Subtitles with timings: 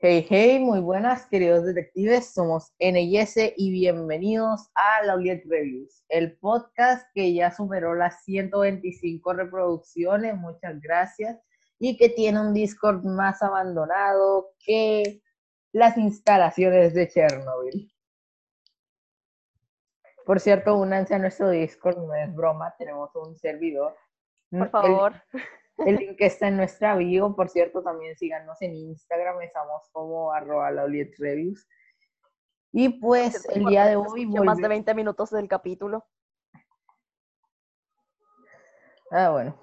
[0.00, 2.34] Hey, hey, muy buenas, queridos detectives.
[2.34, 9.32] Somos NIS y bienvenidos a la Uliet Reviews, el podcast que ya superó las 125
[9.32, 10.36] reproducciones.
[10.36, 11.40] Muchas gracias.
[11.78, 15.22] Y que tiene un Discord más abandonado que
[15.72, 17.90] las instalaciones de Chernobyl.
[20.26, 23.96] Por cierto, únanse a nuestro Discord, no es broma, tenemos un servidor.
[24.50, 25.14] Por favor.
[25.32, 25.40] El
[25.78, 27.34] link está en nuestra bio.
[27.34, 29.42] Por cierto, también síganos en Instagram.
[29.42, 31.68] Estamos como arroba reviews.
[32.72, 34.26] Y pues el día de hoy...
[34.26, 36.04] Más de 20 minutos del capítulo.
[39.10, 39.56] Ah, bueno.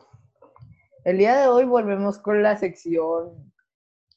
[1.04, 3.52] El día de hoy volvemos con la sección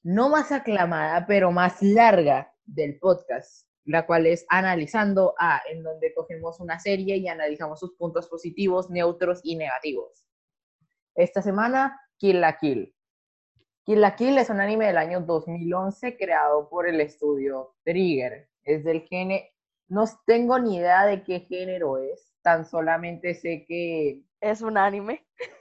[0.05, 6.13] no más aclamada, pero más larga del podcast, la cual es analizando A, en donde
[6.15, 10.27] cogemos una serie y analizamos sus puntos positivos, neutros y negativos.
[11.15, 12.93] Esta semana, Kill la Kill.
[13.85, 18.49] Kill la Kill es un anime del año 2011 creado por el estudio Trigger.
[18.65, 19.45] Es del género,
[19.89, 24.23] no tengo ni idea de qué género es, tan solamente sé que...
[24.41, 25.27] Es un anime.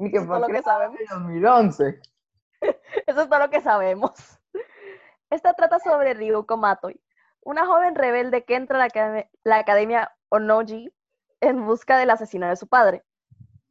[0.00, 2.00] Y que fue creado en 2011.
[3.06, 4.12] Eso es todo lo que sabemos.
[5.28, 7.00] Esta trata sobre Ryuko Matoi,
[7.42, 10.94] una joven rebelde que entra a la, la Academia Onoji
[11.40, 13.02] en busca del asesino de su padre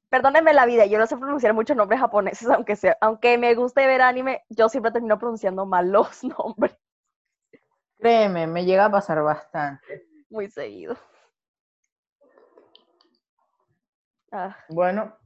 [0.09, 3.85] perdónenme la vida, yo no sé pronunciar muchos nombres japoneses, aunque sea, aunque me guste
[3.85, 6.77] ver anime, yo siempre termino pronunciando mal los nombres.
[7.99, 10.05] Créeme, me llega a pasar bastante.
[10.29, 10.95] Muy seguido.
[14.31, 14.55] Ah.
[14.69, 15.17] Bueno,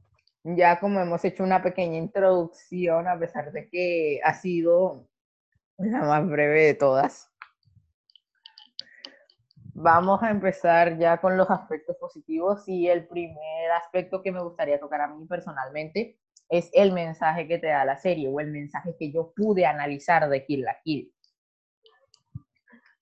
[0.44, 5.08] ya como hemos hecho una pequeña introducción, a pesar de que ha sido
[5.78, 7.31] la más breve de todas,
[9.74, 14.80] Vamos a empezar ya con los aspectos positivos y el primer aspecto que me gustaría
[14.80, 16.20] tocar a mí personalmente
[16.50, 20.28] es el mensaje que te da la serie o el mensaje que yo pude analizar
[20.30, 21.14] de Kill la Kill.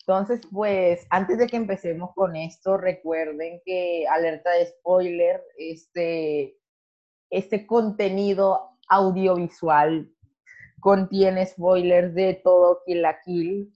[0.02, 6.58] Entonces, pues, antes de que empecemos con esto, recuerden que alerta de spoiler, este,
[7.30, 10.12] este contenido audiovisual
[10.80, 13.74] contiene spoilers de todo Kill la Kill,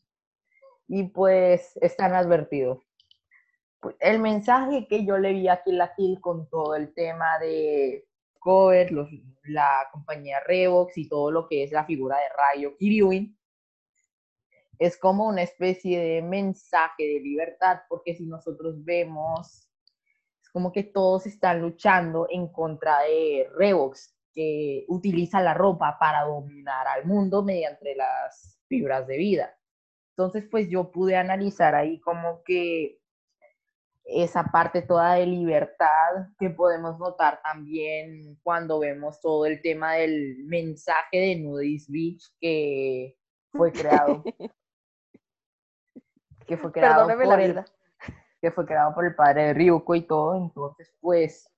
[0.88, 2.83] y pues están advertidos.
[3.84, 7.38] Pues, el mensaje que yo le vi aquí en la Kill con todo el tema
[7.40, 8.08] de
[8.40, 9.10] cover, los,
[9.44, 13.38] la compañía Revox y todo lo que es la figura de Rayo Kiryuin,
[14.80, 19.70] es como una especie de mensaje de libertad, porque si nosotros vemos,
[20.42, 26.24] es como que todos están luchando en contra de Revox, que utiliza la ropa para
[26.24, 29.58] dominar al mundo mediante las fibras de vida.
[30.12, 33.03] Entonces, pues yo pude analizar ahí como que
[34.06, 40.44] esa parte toda de libertad que podemos notar también cuando vemos todo el tema del
[40.46, 43.18] mensaje de Nudist Beach que
[43.52, 44.24] fue creado.
[46.46, 47.64] que fue creado por el,
[48.42, 50.36] que fue creado por el padre de Ryuko y todo.
[50.36, 51.50] Entonces, pues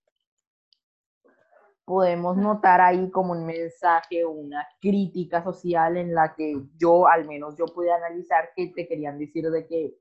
[1.86, 7.56] podemos notar ahí como un mensaje, una crítica social en la que yo, al menos
[7.58, 9.96] yo pude analizar que te querían decir de que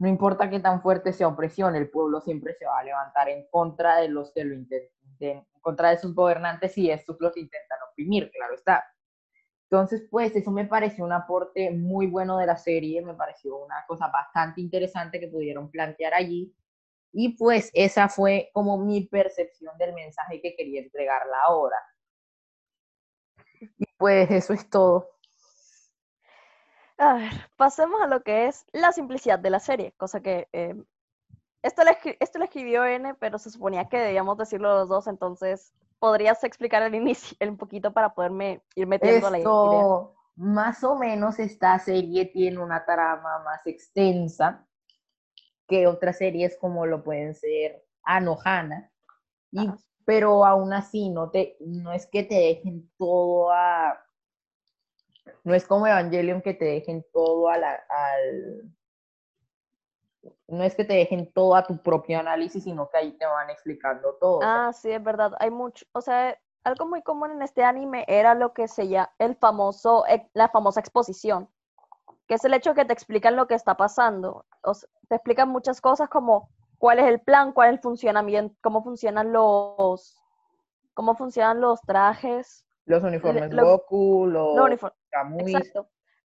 [0.00, 3.46] no importa qué tan fuerte sea opresión, el pueblo siempre se va a levantar en
[3.50, 4.88] contra de los que lo intentan,
[5.20, 8.82] en contra de sus gobernantes y estos los intentan oprimir, claro está.
[9.64, 13.84] Entonces, pues eso me pareció un aporte muy bueno de la serie, me pareció una
[13.86, 16.50] cosa bastante interesante que pudieron plantear allí
[17.12, 21.76] y pues esa fue como mi percepción del mensaje que quería entregar la obra.
[23.60, 25.10] Y pues eso es todo.
[27.00, 30.74] A ver, pasemos a lo que es la simplicidad de la serie, cosa que eh,
[31.62, 31.90] esto, lo
[32.20, 36.82] esto lo escribió N, pero se suponía que debíamos decirlo los dos, entonces podrías explicar
[36.82, 39.48] el inicio un poquito para poderme ir metiendo a la idea.
[40.36, 44.66] Más o menos esta serie tiene una trama más extensa,
[45.66, 48.92] que otras series como lo pueden ser Anohana,
[49.52, 49.70] y,
[50.04, 53.98] pero aún así no, te, no es que te dejen todo a...
[55.44, 58.74] No es como Evangelion que te dejen todo a al...
[60.48, 63.48] No es que te dejen todo a tu propio análisis, sino que ahí te van
[63.48, 64.40] explicando todo.
[64.42, 65.32] Ah, sí, es verdad.
[65.38, 69.10] Hay mucho, o sea, algo muy común en este anime era lo que se llama
[69.18, 70.04] el famoso,
[70.34, 71.48] la famosa exposición
[72.30, 74.46] que es el hecho que te explican lo que está pasando.
[74.62, 74.72] O
[75.08, 76.48] te explican muchas cosas como
[76.78, 80.16] cuál es el plan, cuál es el funcionamiento, cómo funcionan los,
[80.94, 82.64] cómo funcionan los trajes.
[82.90, 84.56] Los uniformes Goku, los,
[85.38, 85.88] Exacto.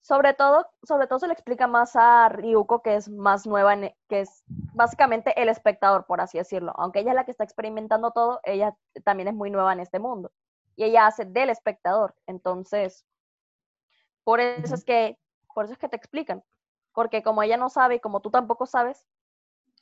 [0.03, 3.95] Sobre todo, sobre todo se le explica más a Ryuko, que es más nueva, en,
[4.09, 6.73] que es básicamente el espectador, por así decirlo.
[6.77, 8.75] Aunque ella es la que está experimentando todo, ella
[9.05, 10.33] también es muy nueva en este mundo.
[10.75, 12.15] Y ella hace del espectador.
[12.27, 13.05] Entonces,
[14.25, 15.19] por eso es que
[15.55, 16.43] Por eso es que te explican.
[16.93, 19.07] Porque como ella no sabe y como tú tampoco sabes,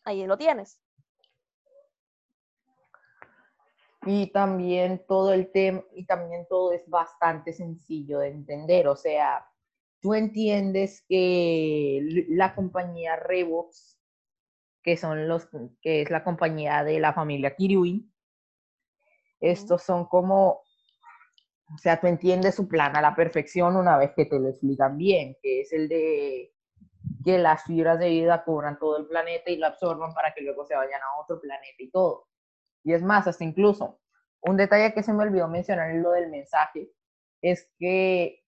[0.04, 0.80] ahí lo tienes.
[4.10, 8.88] Y también todo el tema, y también todo es bastante sencillo de entender.
[8.88, 9.46] O sea,
[10.00, 14.00] tú entiendes que la compañía Revox,
[14.82, 15.46] que son los,
[15.82, 18.10] que es la compañía de la familia Kirui,
[19.40, 20.62] estos son como,
[21.74, 24.96] o sea, tú entiendes su plan a la perfección una vez que te lo explican
[24.96, 26.54] bien, que es el de
[27.26, 30.64] que las fibras de vida cubran todo el planeta y lo absorban para que luego
[30.64, 32.27] se vayan a otro planeta y todo.
[32.88, 34.00] Y es más, hasta incluso,
[34.40, 36.90] un detalle que se me olvidó mencionar en lo del mensaje,
[37.42, 38.42] es que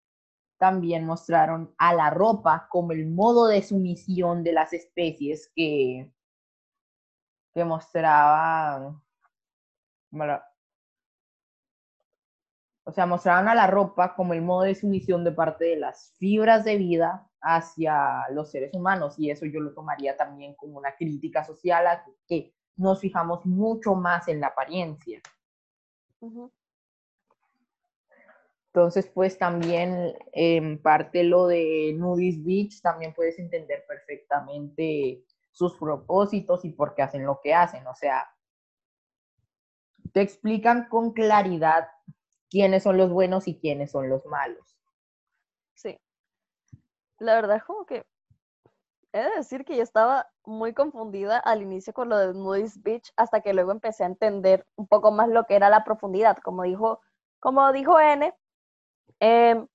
[0.58, 6.10] también mostraron a la ropa como el modo de sumisión de las especies que,
[7.52, 9.02] que mostraban,
[12.84, 16.14] o sea, mostraban a la ropa como el modo de sumisión de parte de las
[16.16, 20.96] fibras de vida hacia los seres humanos y eso yo lo tomaría también como una
[20.96, 25.20] crítica social a que nos fijamos mucho más en la apariencia.
[28.72, 36.64] Entonces, pues también en parte lo de Nudis Beach, también puedes entender perfectamente sus propósitos
[36.64, 37.86] y por qué hacen lo que hacen.
[37.86, 38.30] O sea,
[40.12, 41.88] te explican con claridad
[42.48, 44.78] quiénes son los buenos y quiénes son los malos.
[45.74, 45.98] Sí.
[47.18, 48.04] La verdad es como que
[49.12, 53.12] he de decir que yo estaba muy confundida al inicio con lo de Moody's Beach
[53.16, 56.38] hasta que luego empecé a entender un poco más lo que era la profundidad.
[56.38, 57.00] Como dijo,
[57.40, 58.32] como dijo N,
[59.20, 59.66] em,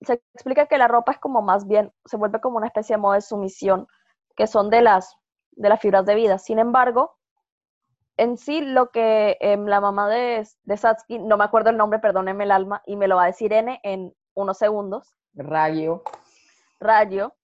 [0.00, 3.02] se explica que la ropa es como más bien, se vuelve como una especie de
[3.02, 3.88] modo de sumisión,
[4.36, 5.16] que son de las,
[5.52, 6.38] de las fibras de vida.
[6.38, 7.16] Sin embargo,
[8.16, 11.98] en sí lo que em, la mamá de, de Satsuki, no me acuerdo el nombre,
[11.98, 15.14] perdónenme el alma, y me lo va a decir N en unos segundos.
[15.34, 16.02] Rayo.
[16.80, 17.34] Rayo.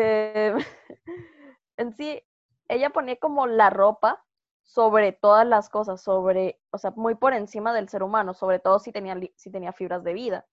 [0.00, 0.54] Eh,
[1.76, 2.22] en sí,
[2.68, 4.24] ella ponía como la ropa
[4.62, 8.78] sobre todas las cosas, sobre, o sea, muy por encima del ser humano, sobre todo
[8.78, 10.46] si tenía, si tenía fibras de vida.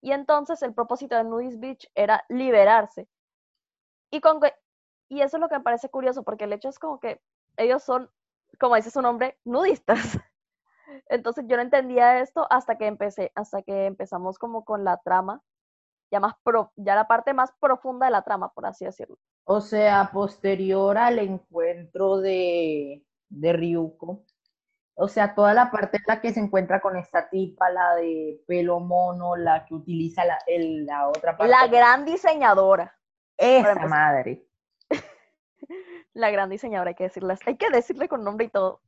[0.00, 3.08] Y entonces el propósito de Nudist Beach era liberarse.
[4.10, 4.40] Y, con,
[5.08, 7.20] y eso es lo que me parece curioso, porque el hecho es como que
[7.56, 8.10] ellos son,
[8.60, 9.98] como dice su nombre, nudistas.
[11.08, 15.42] Entonces yo no entendía esto hasta que empecé, hasta que empezamos como con la trama
[16.10, 16.34] ya más
[16.76, 19.18] ya la parte más profunda de la trama, por así decirlo.
[19.44, 24.24] O sea, posterior al encuentro de, de Ryuko,
[24.96, 28.40] o sea, toda la parte en la que se encuentra con esta tipa, la de
[28.46, 31.50] pelo mono, la que utiliza la, la otra parte.
[31.50, 32.96] La gran diseñadora.
[33.36, 34.46] Esa madre.
[36.12, 38.82] la gran diseñadora, hay que decirle, hay que decirle con nombre y todo.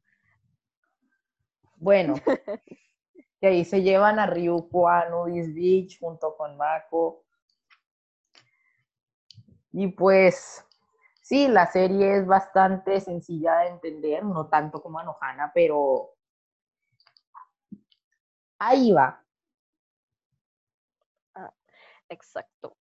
[1.75, 2.15] Bueno,
[3.47, 7.25] que ahí se llevan a Ryuko a Nudis Beach junto con Mako.
[9.71, 10.67] Y pues
[11.21, 16.15] sí, la serie es bastante sencilla de entender, no tanto como Anohana, pero
[18.59, 19.23] ahí va.
[21.35, 21.53] Ah,
[22.09, 22.77] exacto.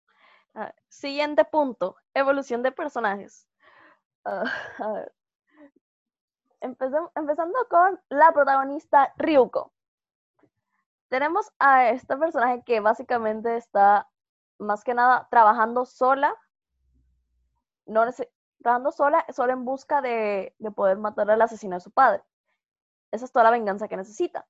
[0.55, 3.47] Ah, siguiente punto, evolución de personajes.
[4.23, 5.13] Ver.
[6.61, 9.74] empezando con la protagonista Ryuko
[11.09, 14.09] tenemos a este personaje que básicamente está
[14.57, 16.35] más que nada trabajando sola,
[17.85, 18.03] no
[18.61, 22.23] trabajando sola, solo en busca de, poder matar al asesino de su padre.
[23.11, 24.47] Esa es toda la venganza que necesita.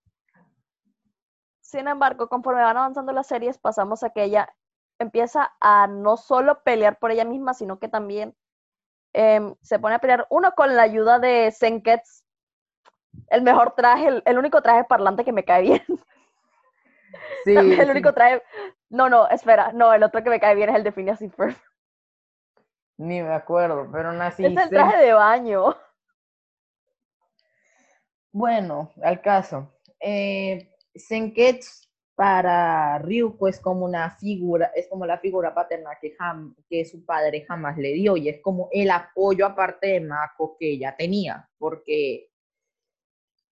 [1.60, 4.56] Sin embargo, conforme van avanzando las series, pasamos a que ella
[5.00, 8.36] empieza a no solo pelear por ella misma, sino que también
[9.14, 12.24] em, se pone a pelear, uno con la ayuda de Senkets,
[13.28, 15.84] el mejor traje, el, el único traje parlante que me cae bien.
[17.46, 18.42] Sí, el único traje.
[18.90, 19.72] No, no, espera.
[19.72, 21.56] No, el otro que me cae bien es el de Phineas y Ferb.
[22.98, 24.46] Ni me acuerdo, pero nací.
[24.46, 25.76] Es el traje de baño.
[28.32, 29.72] Bueno, al caso.
[30.00, 31.86] Eh, Senketsu
[32.16, 36.16] para Ryuko es como una figura, es como la figura paterna que,
[36.70, 40.72] que su padre jamás le dio y es como el apoyo aparte de Mako que
[40.72, 42.30] ella tenía, porque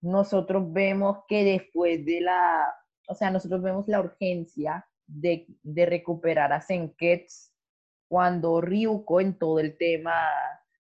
[0.00, 2.74] nosotros vemos que después de la
[3.08, 5.46] o sea, nosotros vemos la urgencia de,
[5.86, 7.52] recuperar a Senketsu
[8.08, 10.14] cuando Ryuko en todo el tema,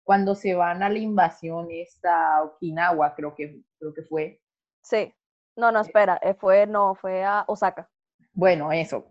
[0.02, 4.40] cuando se van a la invasión esta Okinawa, creo que, creo que fue.
[4.82, 5.14] Sí,
[5.56, 7.88] no, no, espera, eh, fue, no, fue a Osaka.
[8.32, 9.06] Bueno, eso.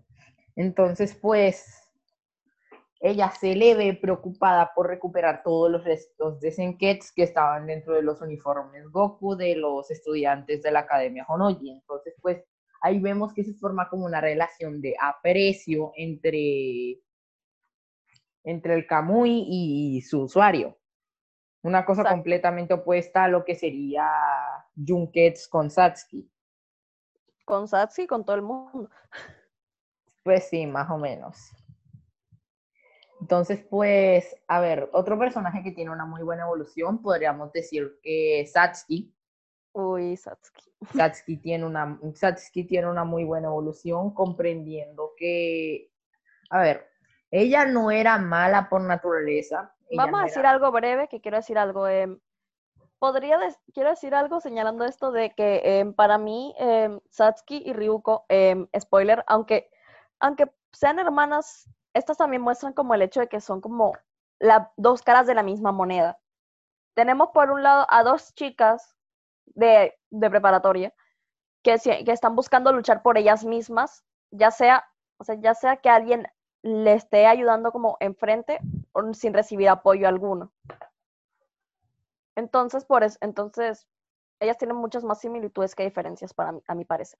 [0.55, 1.89] Entonces, pues,
[2.99, 7.93] ella se le ve preocupada por recuperar todos los restos de Senketsu que estaban dentro
[7.93, 11.71] de los uniformes Goku de los estudiantes de la Academia Honoji.
[11.71, 12.43] Entonces, pues,
[12.81, 17.01] ahí vemos que se forma como una relación de aprecio entre,
[18.43, 20.77] entre el Kamui y su usuario.
[21.62, 24.07] Una cosa completamente opuesta a lo que sería
[24.75, 26.31] Junkets con Satsuki.
[27.43, 28.89] Con Satsuki, con todo el mundo.
[30.24, 31.51] Pues sí, más o menos.
[33.19, 38.45] Entonces, pues, a ver, otro personaje que tiene una muy buena evolución, podríamos decir que
[38.45, 39.13] Satsuki.
[39.79, 40.71] Uy, Satsuki.
[40.93, 45.89] Satsuki tiene una, Satsuki tiene una muy buena evolución, comprendiendo que,
[46.50, 46.89] a ver,
[47.31, 49.74] ella no era mala por naturaleza.
[49.95, 51.88] Vamos a decir algo breve, que quiero decir algo.
[51.88, 52.19] Em,
[53.00, 53.39] podría,
[53.74, 58.25] quiero decir algo señalando esto de que em, para mí em, Satsuki y Ryuko,
[58.77, 59.69] spoiler, aunque,
[60.19, 63.93] aunque sean hermanas, estas también muestran como el hecho de que son como
[64.39, 66.19] las dos caras de la misma moneda.
[66.95, 68.98] Tenemos por un lado a dos chicas
[69.55, 70.93] de, preparatoria
[71.63, 74.85] que, que están buscando luchar por ellas mismas, ya sea,
[75.17, 76.27] o sea, ya sea que alguien
[76.61, 78.59] le esté ayudando como enfrente
[79.13, 80.51] sin recibir apoyo alguno.
[82.35, 83.87] Entonces, por eso, entonces,
[84.39, 87.19] ellas tienen muchas más similitudes que diferencias para mí, a mi parecer.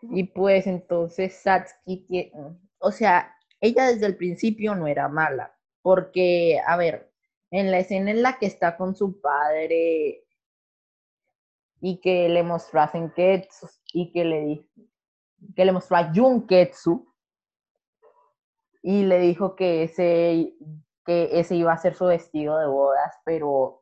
[0.00, 2.32] Y pues entonces Satsuki,
[2.78, 7.12] o sea, ella desde el principio no era mala, porque, a ver,
[7.50, 10.24] en la escena en la que está con su padre
[11.80, 12.90] y que le mostró a
[13.92, 14.66] y que le,
[15.54, 17.06] que le mostró a Junketsu
[18.82, 20.54] y le dijo que ese,
[21.04, 23.80] que ese iba a ser su vestido de bodas, pero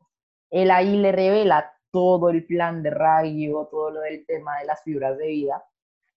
[0.49, 4.83] él ahí le revela todo el plan de Rayo, todo lo del tema de las
[4.83, 5.63] fibras de vida.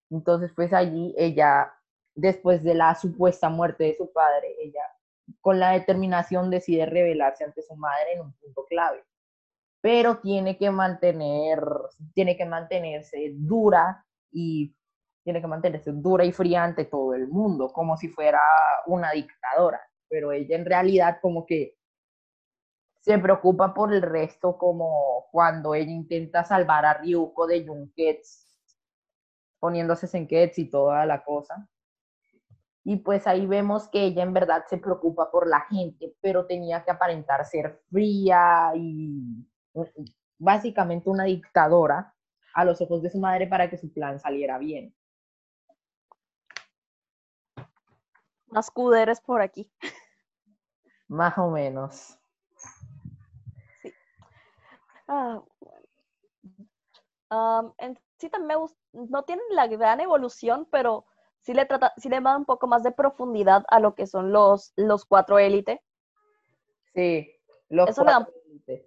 [0.09, 1.73] Entonces, pues allí ella,
[2.15, 4.81] después de la supuesta muerte de su padre, ella
[5.41, 9.03] con la determinación decide rebelarse ante su madre en un punto clave.
[9.81, 11.61] Pero tiene que mantener,
[12.13, 14.75] tiene que mantenerse dura y
[15.23, 18.41] tiene que mantenerse dura y fría ante todo el mundo, como si fuera
[18.87, 19.79] una dictadora.
[20.09, 21.77] Pero ella en realidad como que
[23.01, 28.47] se preocupa por el resto, como cuando ella intenta salvar a Ryuko de Junkets,
[29.59, 31.67] poniéndose Senkets y toda la cosa.
[32.83, 36.83] Y pues ahí vemos que ella en verdad se preocupa por la gente, pero tenía
[36.83, 39.45] que aparentar ser fría y
[40.37, 42.15] básicamente una dictadora
[42.53, 44.95] a los ojos de su madre para que su plan saliera bien.
[48.47, 49.71] Más cuderes por aquí.
[51.07, 52.17] Más o menos.
[53.81, 53.93] Sí.
[55.07, 55.41] Ah,
[57.31, 61.05] um, en sí también me gusta, no tienen la gran evolución, pero
[61.41, 64.31] sí le, trata, sí le da un poco más de profundidad a lo que son
[64.31, 65.79] los, los cuatro élites.
[66.93, 67.31] Sí,
[67.69, 68.85] los cuatro élites.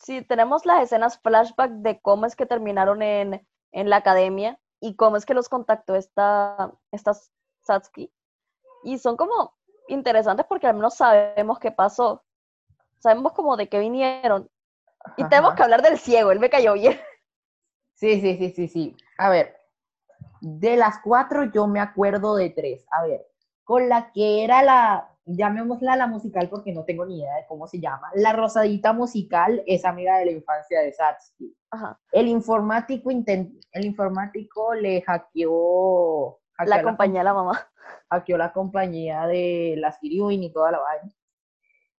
[0.00, 5.16] Sí, tenemos las escenas flashback de cómo es que terminaron en, la academia y cómo
[5.16, 7.12] es que los contactó esta, esta
[7.62, 8.12] Satsuki.
[8.84, 9.54] Y son como
[9.88, 12.24] interesantes porque al menos sabemos qué pasó.
[13.00, 14.48] Sabemos como de qué vinieron.
[15.16, 16.98] Y tenemos que hablar del ciego, él me cayó bien.
[17.94, 18.96] Sí, sí, sí, sí, sí.
[19.16, 19.57] A ver,
[20.40, 22.86] de las cuatro yo me acuerdo de tres.
[22.90, 23.26] A ver,
[23.64, 27.66] con la que era la, llamémosla la musical porque no tengo ni idea de cómo
[27.66, 28.10] se llama.
[28.14, 31.54] La rosadita musical es amiga de la infancia de Satsuki.
[32.12, 37.68] El informático el informático le hackeó, la compañía de la mamá.
[38.10, 41.12] Hackeó la compañía de las Kiryuin y toda la vaina.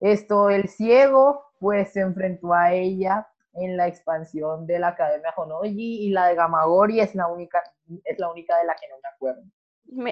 [0.01, 6.07] Esto, el ciego, pues se enfrentó a ella en la expansión de la Academia Honoji
[6.07, 7.63] y la de Gamagori es la única,
[8.05, 9.43] es la única de la que no me acuerdo.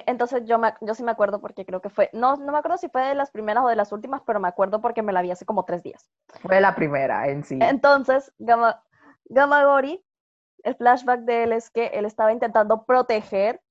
[0.07, 2.77] Entonces yo, me, yo sí me acuerdo porque creo que fue, no, no me acuerdo
[2.77, 5.21] si fue de las primeras o de las últimas, pero me acuerdo porque me la
[5.21, 6.09] vi hace como tres días.
[6.41, 7.59] Fue la primera en sí.
[7.61, 8.83] Entonces, Gama,
[9.25, 10.03] Gamagori,
[10.63, 13.61] el flashback de él es que él estaba intentando proteger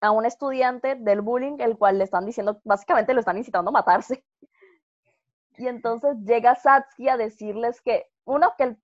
[0.00, 3.72] a un estudiante del bullying, el cual le están diciendo, básicamente lo están incitando a
[3.72, 4.24] matarse.
[5.58, 8.78] Y entonces llega Satsuki a decirles que, uno, que el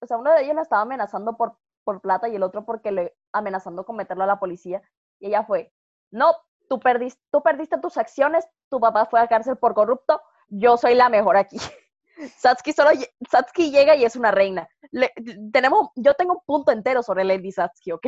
[0.00, 2.92] o sea, uno de ellos la estaba amenazando por, por plata y el otro porque
[2.92, 4.82] le amenazando con meterlo a la policía.
[5.20, 5.72] Y ella fue,
[6.10, 6.34] no,
[6.68, 10.94] tú perdiste, tú perdiste tus acciones, tu papá fue a cárcel por corrupto, yo soy
[10.94, 11.58] la mejor aquí.
[12.38, 12.90] Satsuki solo
[13.28, 14.68] Satsuki llega y es una reina.
[15.52, 18.06] tenemos, yo tengo un punto entero sobre Lady Satsuki, ¿ok?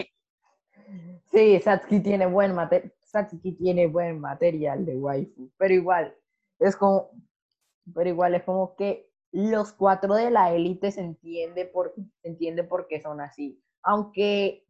[1.31, 2.55] Sí, Satsuki tiene buen
[3.02, 6.16] Satsuki tiene buen material de waifu, pero igual
[6.59, 7.11] es como,
[7.95, 12.64] pero igual es como que los cuatro de la élite se entiende por, se entiende
[12.64, 13.62] por qué son así.
[13.83, 14.66] Aunque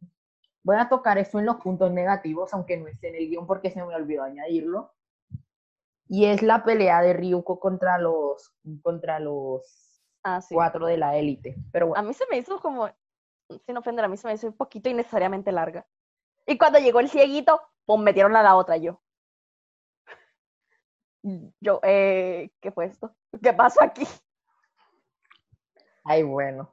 [0.63, 3.71] voy a tocar eso en los puntos negativos, aunque no esté en el guion porque
[3.71, 4.93] se me olvidó añadirlo.
[6.09, 11.55] Y es la pelea de Ryuko contra los, contra los ah, cuatro de la élite.
[11.71, 12.89] Pero A mí se me hizo como
[13.65, 15.85] sin ofender, a mí se me hizo un poquito innecesariamente larga.
[16.45, 19.01] Y cuando llegó el cieguito, pues metieron a la otra yo.
[21.59, 23.15] Yo, eh, ¿qué fue esto?
[23.41, 24.05] ¿Qué pasó aquí?
[26.07, 26.71] Ay, bueno.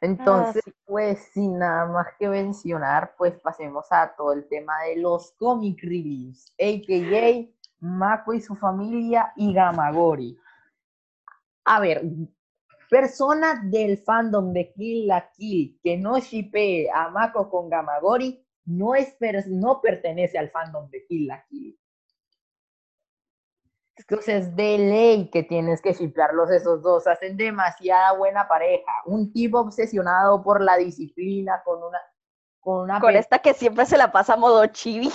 [0.00, 5.32] Entonces, pues sin nada más que mencionar, pues pasemos a todo el tema de los
[5.32, 7.48] comic reviews, a.k.a.
[7.80, 10.38] Mako y su familia y Gamagori.
[11.64, 12.02] A ver,
[12.90, 18.94] persona del fandom de Kill la Kill que no shipee a Mako con Gamagori no,
[18.94, 21.77] es, no pertenece al fandom de Kill la Kill.
[24.10, 27.06] Entonces, de ley que tienes que shippearlos esos dos.
[27.06, 28.90] Hacen demasiada buena pareja.
[29.04, 31.98] Un tipo obsesionado por la disciplina, con una.
[32.58, 35.10] Con, una con esta que siempre se la pasa a modo chibi.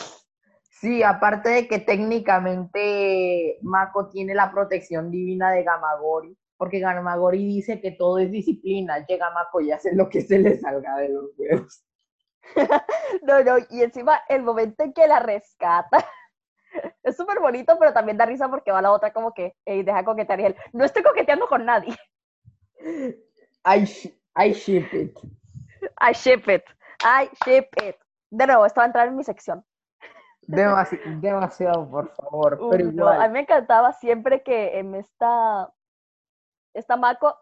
[0.70, 7.80] Sí, aparte de que técnicamente Mako tiene la protección divina de Gamagori, porque Gamagori dice
[7.80, 11.26] que todo es disciplina, llega Mako y hace lo que se le salga de los
[11.38, 11.84] huevos.
[13.24, 16.06] no, no, y encima el momento en que la rescata
[17.04, 20.04] es súper bonito, pero también da risa porque va la otra como que, hey, deja
[20.04, 21.96] coquetear y él, no estoy coqueteando con nadie.
[23.66, 23.86] I,
[24.36, 25.18] I ship it.
[26.02, 26.64] I ship it.
[27.04, 27.96] I ship it.
[28.30, 29.64] De nuevo, esto va a entrar en mi sección.
[30.48, 32.60] demasiado, por favor.
[32.72, 33.22] pero igual.
[33.22, 35.72] a mí me encantaba siempre que en esta,
[36.74, 37.38] esta Mako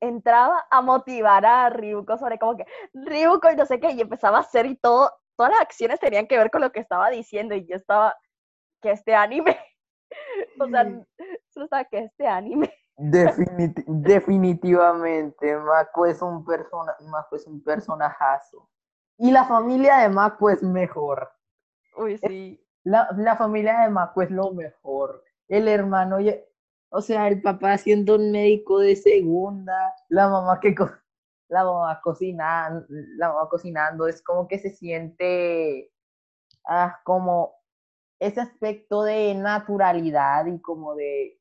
[0.00, 4.38] entraba a motivar a Ryuko sobre como que Ryuko y no sé qué, y empezaba
[4.38, 7.54] a hacer y todo, todas las acciones tenían que ver con lo que estaba diciendo
[7.54, 8.16] y yo estaba,
[8.80, 9.58] que este anime.
[10.60, 11.04] o sea,
[11.48, 12.72] solo que este anime.
[12.96, 18.68] definitivamente, Mako es un persona, Mako es un personajazo.
[19.18, 21.30] Y la familia de Mako es mejor.
[21.96, 22.62] Uy, sí.
[22.84, 25.24] La, la familia de Mako es lo mejor.
[25.48, 26.18] El hermano,
[26.90, 30.74] o sea, el papá siendo un médico de segunda, la mamá que
[31.48, 35.92] la mamá cocinando, la mamá cocinando, es como que se siente
[36.66, 37.55] ah, como
[38.18, 41.38] ese aspecto de naturalidad y como de,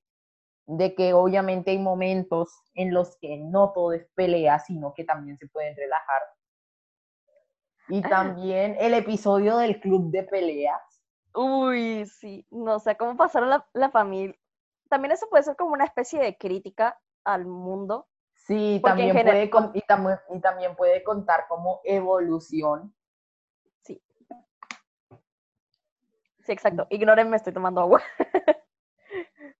[0.67, 5.37] de que obviamente hay momentos en los que no todo es pelea, sino que también
[5.37, 6.21] se pueden relajar.
[7.87, 10.81] Y también el episodio del club de peleas.
[11.33, 14.35] Uy, sí, no sé cómo pasaron la, la familia.
[14.89, 18.07] También eso puede ser como una especie de crítica al mundo.
[18.33, 22.93] Sí, también puede, y también puede contar como evolución
[26.45, 26.85] Sí, exacto.
[26.89, 28.01] Ignórenme, estoy tomando agua.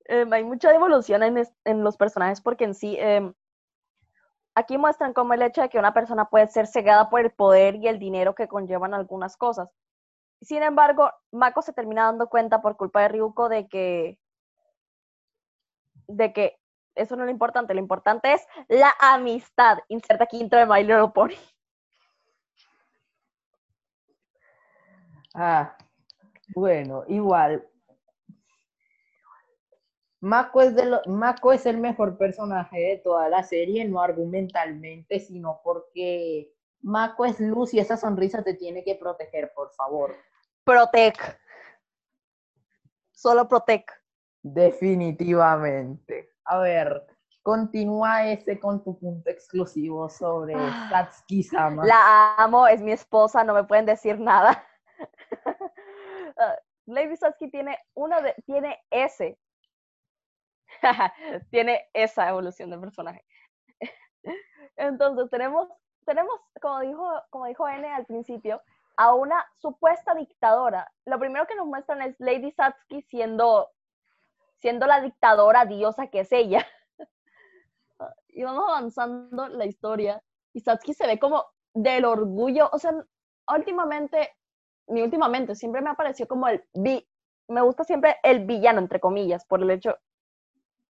[0.07, 3.33] Em, hay mucha evolución en, los personajes porque en sí, em,
[4.53, 7.75] aquí muestran como el hecho de que una persona puede ser cegada por el poder
[7.77, 9.73] y el dinero que conllevan algunas cosas.
[10.41, 14.19] Sin embargo, Mako se termina dando cuenta por culpa de Ryuko de que,
[16.07, 16.59] de que
[16.93, 19.79] eso no es lo importante, lo importante es la amistad.
[19.87, 21.33] Inserta aquí intro de My Little Pony.
[25.33, 25.75] Ah,
[26.53, 27.67] bueno, igual.
[30.21, 35.61] Mako es, de Mako es el mejor personaje de toda la serie, no argumentalmente, sino
[35.63, 40.15] porque Mako es luz y esa sonrisa te tiene que proteger, por favor.
[40.63, 41.39] Protec.
[43.11, 43.91] Solo Protec.
[44.41, 46.31] Definitivamente.
[46.45, 47.05] A ver,
[47.41, 50.87] continúa ese con tu punto exclusivo sobre ah.
[50.89, 51.85] Satsuki-sama.
[51.85, 54.63] La amo, es mi esposa, no me pueden decir nada.
[56.85, 59.37] Lady Satsuki tiene uno de, tiene ese.
[61.51, 63.25] tiene esa evolución de personaje.
[64.75, 65.69] Entonces tenemos,
[66.05, 68.61] tenemos, como dijo, como dijo N al principio,
[68.97, 70.91] a una supuesta dictadora.
[71.05, 73.69] Lo primero que nos muestran es Lady Satsuki siendo,
[74.57, 76.65] siendo la dictadora diosa que es ella.
[78.29, 80.21] y vamos avanzando la historia.
[80.53, 82.69] Y Satsuki se ve como del orgullo.
[82.71, 82.93] O sea,
[83.53, 84.35] últimamente
[84.87, 87.07] ni últimamente, siempre me apareció como el vi,
[87.47, 89.97] me gusta siempre el villano, entre comillas, por el hecho,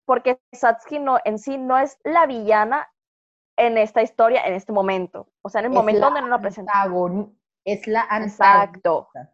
[0.05, 2.87] porque Satsuki no, en sí no es la villana
[3.57, 5.27] en esta historia, en este momento.
[5.41, 6.73] O sea, en el momento donde no lo presenta.
[7.63, 9.33] Es la antagonista.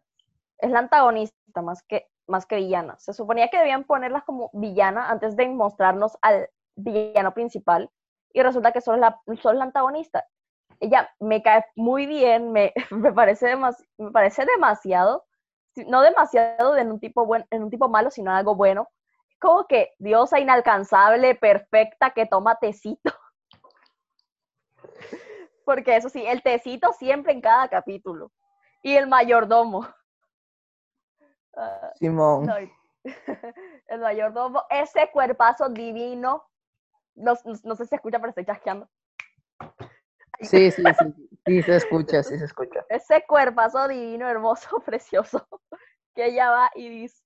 [0.58, 2.98] Es la antagonista más que, más que villana.
[2.98, 7.90] Se suponía que debían ponerla como villana antes de mostrarnos al villano principal
[8.32, 10.24] y resulta que solo la, solo es la antagonista
[10.82, 15.24] ella me cae muy bien, me, me, parece, me parece demasiado,
[15.86, 18.88] no demasiado en un, tipo buen, en un tipo malo, sino algo bueno.
[19.40, 23.12] Como que diosa inalcanzable, perfecta, que toma tecito.
[25.64, 28.32] Porque eso sí, el tecito siempre en cada capítulo.
[28.82, 29.86] Y el mayordomo.
[31.54, 32.48] Ah, Simón.
[33.86, 36.48] el mayordomo, ese cuerpazo divino.
[37.14, 38.88] No, no, sé si escucha, pero estoy chasqueando
[40.42, 42.84] Sí, sí, sí, sí, se escucha, sí se escucha.
[42.88, 45.46] Ese cuerpazo divino, hermoso, precioso,
[46.14, 47.22] que ella va y dice,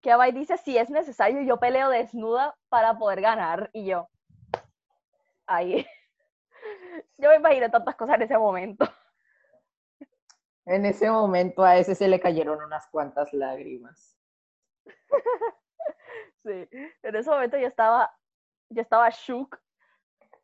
[0.00, 3.70] que va y dice, si es necesario, yo peleo desnuda para poder ganar.
[3.72, 4.08] Y yo,
[5.46, 5.86] ahí,
[7.18, 8.86] yo me imaginé tantas cosas en ese momento.
[10.66, 14.16] En ese momento a ese se le cayeron unas cuantas lágrimas.
[16.42, 16.66] Sí,
[17.02, 18.10] en ese momento yo estaba,
[18.70, 19.60] yo estaba shook.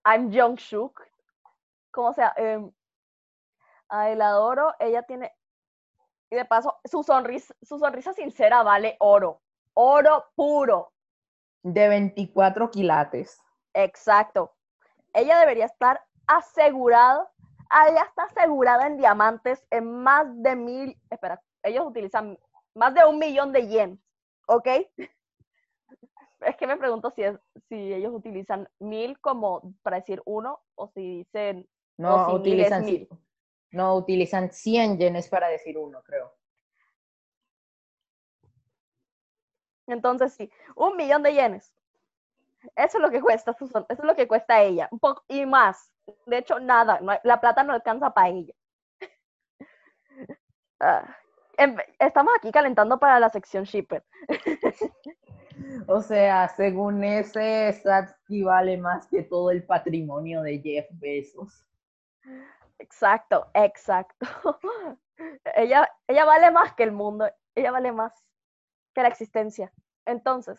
[0.04, 1.00] I'm young shook.
[1.96, 2.60] Como sea, eh,
[3.88, 4.74] la adoro.
[4.78, 5.32] Ella tiene,
[6.28, 9.40] y de paso, su sonrisa, su sonrisa sincera vale oro.
[9.72, 10.92] Oro puro.
[11.62, 13.40] De 24 quilates.
[13.72, 14.54] Exacto.
[15.14, 17.32] Ella debería estar asegurada,
[17.88, 22.38] ella está asegurada en diamantes en más de mil, espera, ellos utilizan
[22.74, 24.02] más de un millón de yen,
[24.48, 24.68] ¿ok?
[26.40, 30.88] Es que me pregunto si, es, si ellos utilizan mil como para decir uno o
[30.88, 31.66] si dicen...
[31.96, 33.08] No, utilizan mil.
[33.72, 36.32] No, utilizan 100 yenes para decir uno, creo.
[39.86, 41.72] Entonces, sí, un millón de yenes.
[42.74, 44.88] Eso es lo que cuesta, eso es lo que cuesta ella.
[44.90, 45.92] Un poco y más.
[46.26, 48.54] De hecho, nada, la plata no alcanza para ella.
[50.78, 51.16] Ah,
[51.56, 54.04] em, estamos aquí calentando para la sección shipper.
[55.88, 61.64] O sea, según ese, Satsky vale más que todo el patrimonio de Jeff Bezos.
[62.78, 64.26] Exacto, exacto.
[65.56, 68.12] ella, ella vale más que el mundo, ella vale más
[68.94, 69.72] que la existencia.
[70.04, 70.58] Entonces,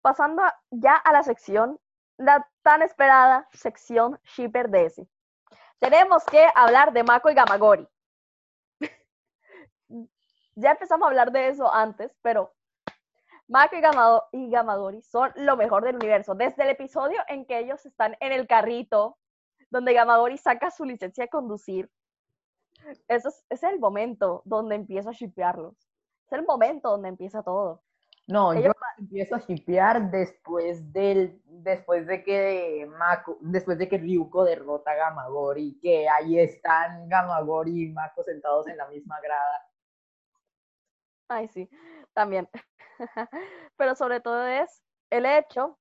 [0.00, 1.78] pasando ya a la sección,
[2.16, 5.06] la tan esperada sección Shipper DS.
[5.78, 7.88] Tenemos que hablar de Mako y Gamagori.
[10.54, 12.54] ya empezamos a hablar de eso antes, pero
[13.48, 13.76] Mako
[14.32, 16.34] y, Gamagori son lo mejor del universo.
[16.34, 19.18] Desde el episodio en que ellos están en el carrito,
[19.72, 21.90] donde Gamagori saca su licencia de conducir,
[23.08, 25.74] eso es, el momento donde empiezo a shippearlos.
[26.26, 27.82] Es el momento donde empieza todo.
[28.28, 34.44] No, yo empiezo a shippear después del, después de que Mako, después de que Ryuko
[34.44, 39.66] derrota a Gamagori, que ahí están Gamagori y Mako sentados en la misma grada.
[41.28, 41.68] Ay, sí,
[42.12, 42.48] también.
[43.76, 45.78] pero sobre todo es el hecho,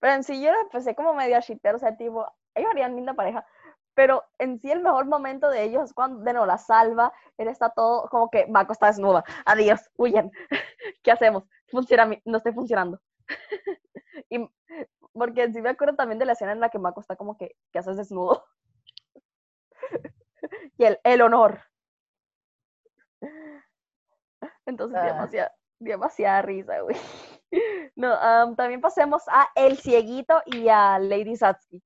[0.00, 3.46] pero en sí yo empecé como medio a o sea, tipo, ellos harían linda pareja,
[3.94, 7.48] pero en sí el mejor momento de ellos es cuando de no la salva, él
[7.48, 10.30] está todo como que Mako está desnuda, adiós, huyen,
[11.02, 11.44] ¿qué hacemos?
[11.68, 13.00] Funciona, no estoy funcionando.
[14.30, 14.48] y
[15.12, 17.56] porque sí me acuerdo también de la escena en la que Mako está como que,
[17.72, 18.44] ¿qué haces desnudo?
[20.78, 21.60] y el, el honor.
[24.66, 25.06] Entonces, ah.
[25.06, 26.96] demasiada, demasiada risa, güey.
[27.94, 28.14] No,
[28.56, 31.82] también pasemos a El Cieguito y a Lady Satsuki.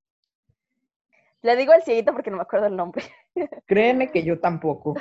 [1.43, 3.05] Le digo el cieguito porque no me acuerdo el nombre.
[3.67, 4.95] Créeme que yo tampoco.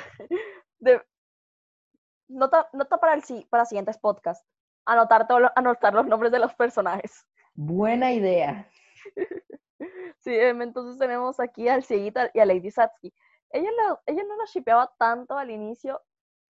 [2.28, 4.46] nota, nota para, el, para siguientes podcasts.
[4.86, 7.26] Anotar, todo, anotar los nombres de los personajes.
[7.54, 8.68] Buena idea.
[10.18, 13.14] Sí, em, entonces tenemos aquí al cieguito y a Lady Satsuki.
[13.50, 13.70] Ella,
[14.04, 16.02] ella no la shipeaba tanto al inicio.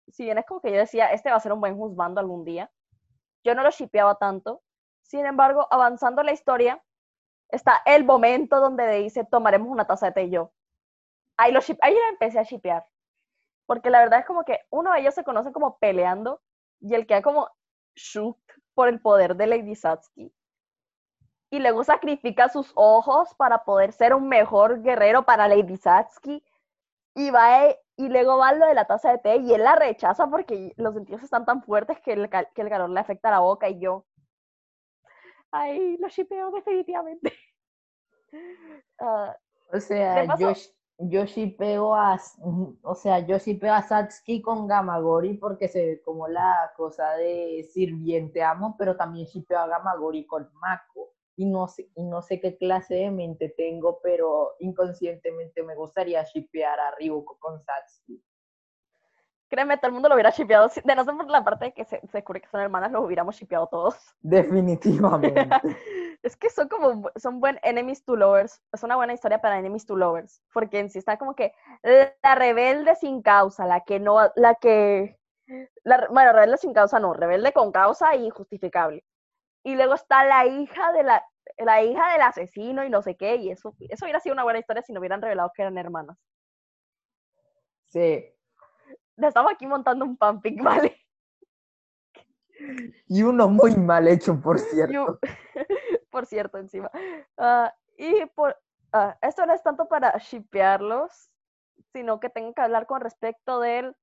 [0.08, 2.44] Si bien es como que yo decía, este va a ser un buen juzgando algún
[2.44, 2.70] día.
[3.42, 4.62] Yo no lo shipeaba tanto.
[5.02, 6.82] Sin embargo, avanzando la historia,
[7.48, 10.52] está el momento donde dice, tomaremos una taza de té y yo.
[11.36, 12.86] Ahí, lo ahí empecé a shipear.
[13.66, 16.40] Porque la verdad es como que uno de ellos se conoce como peleando
[16.80, 17.48] y el que ha como
[17.94, 18.38] shook
[18.74, 20.32] por el poder de Lady Satsuki.
[21.50, 26.44] Y luego sacrifica sus ojos para poder ser un mejor guerrero para Lady Satsuki.
[27.14, 29.76] Y va e, y luego va lo de la taza de té y él la
[29.76, 33.38] rechaza porque los sentidos están tan fuertes que el, que el calor le afecta la
[33.38, 34.04] boca y yo.
[35.56, 37.32] Ay, lo shipeo definitivamente.
[38.98, 39.36] Ah,
[39.72, 40.52] o sea, yo,
[40.98, 42.20] yo shipeo a,
[42.82, 47.68] o sea, yo shipeo a Satsuki con Gamagori porque se ve como la cosa de
[47.72, 51.12] sirviente amo, pero también shipeo a Gamagori con Mako.
[51.36, 56.24] Y no, sé, y no sé qué clase de mente tengo, pero inconscientemente me gustaría
[56.24, 58.20] shipear a Ryuko con Satsuki.
[59.54, 60.68] Créeme, todo el mundo lo hubiera shipeado.
[60.82, 63.02] De no ser por la parte de que se, se descubre que son hermanas, lo
[63.02, 63.94] hubiéramos shipeado todos.
[64.20, 65.48] Definitivamente.
[66.24, 68.60] es que son como, son buen enemies to lovers.
[68.72, 70.42] Es una buena historia para enemies to lovers.
[70.52, 71.52] Porque en sí está como que
[71.84, 75.20] la rebelde sin causa, la que no, la que,
[75.84, 79.04] la, bueno, rebelde sin causa no, rebelde con causa y justificable.
[79.62, 81.24] Y luego está la hija de la,
[81.58, 84.58] la hija del asesino y no sé qué, y eso, eso hubiera sido una buena
[84.58, 86.18] historia si no hubieran revelado que eran hermanas.
[87.86, 88.34] Sí,
[89.16, 91.00] estamos aquí montando un pumping, ¿vale?
[93.08, 95.18] Y uno muy mal hecho, por cierto.
[96.10, 96.90] por cierto, encima.
[97.36, 98.56] Ah, y por,
[98.92, 101.30] ah, esto no es tanto para shippearlos,
[101.92, 103.96] sino que tengo que hablar con respecto del,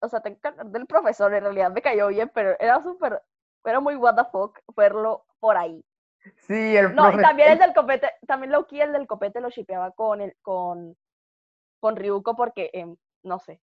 [0.00, 3.22] o sea, tengo que hablar del profesor, en realidad me cayó bien, pero era súper,
[3.64, 5.84] era muy what the fuck verlo por ahí.
[6.38, 9.90] Sí, el No, y también el del copete, también Loki, el del copete lo shipeaba
[9.90, 10.96] con el, con,
[11.80, 13.60] con Ryuko porque, em, no sé.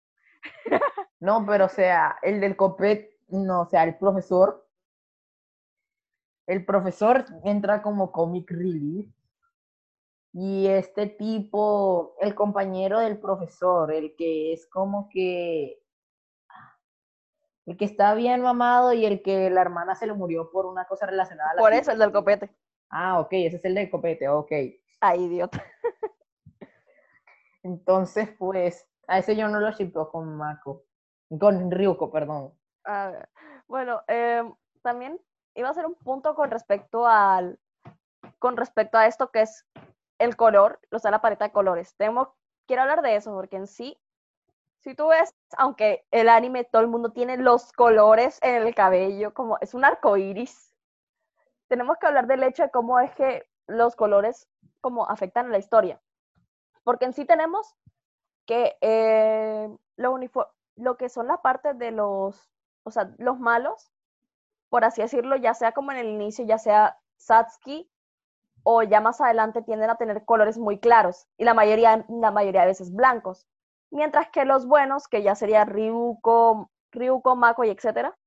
[1.19, 4.67] No, pero o sea, el del copet, no, o sea, el profesor,
[6.47, 9.08] el profesor entra como comic relief
[10.34, 15.84] y este tipo, el compañero del profesor, el que es como que,
[17.65, 20.86] el que está bien mamado y el que la hermana se le murió por una
[20.86, 22.49] cosa relacionada a la Por eso el del copete.
[22.89, 24.51] Ah, ok, ese es el del copete, ok.
[25.01, 25.63] Ay, idiota.
[27.63, 30.84] Entonces, pues, a ese yo no lo shipeo con Mako,
[31.40, 32.54] con Ryuko, perdón.
[33.68, 35.20] Bueno, em, también
[35.56, 37.60] iba a hacer un punto con respecto al,
[38.40, 39.66] con respecto a esto que es
[40.20, 41.96] el color, o sea, la paleta de colores.
[42.68, 43.98] Quiero hablar de eso porque en sí,
[44.80, 49.34] si tú ves, aunque el anime todo el mundo tiene los colores en el cabello,
[49.34, 50.76] como es un arco iris,
[51.68, 54.48] tenemos que hablar del hecho de cómo es que los colores
[54.82, 56.02] como afectan a la historia.
[56.84, 57.76] Porque en sí tenemos
[58.52, 62.52] que eh, lo, unifor- lo que son la parte de los,
[62.84, 63.94] o sea, los malos,
[64.68, 67.90] por así decirlo, ya sea como en el inicio, ya sea Satsuki,
[68.64, 72.62] o ya más adelante tienden a tener colores muy claros, y la mayoría, la mayoría
[72.62, 73.48] de veces blancos.
[73.90, 78.18] Mientras que los buenos, que ya sería Ryuko, Ryuko, Mako y etcétera,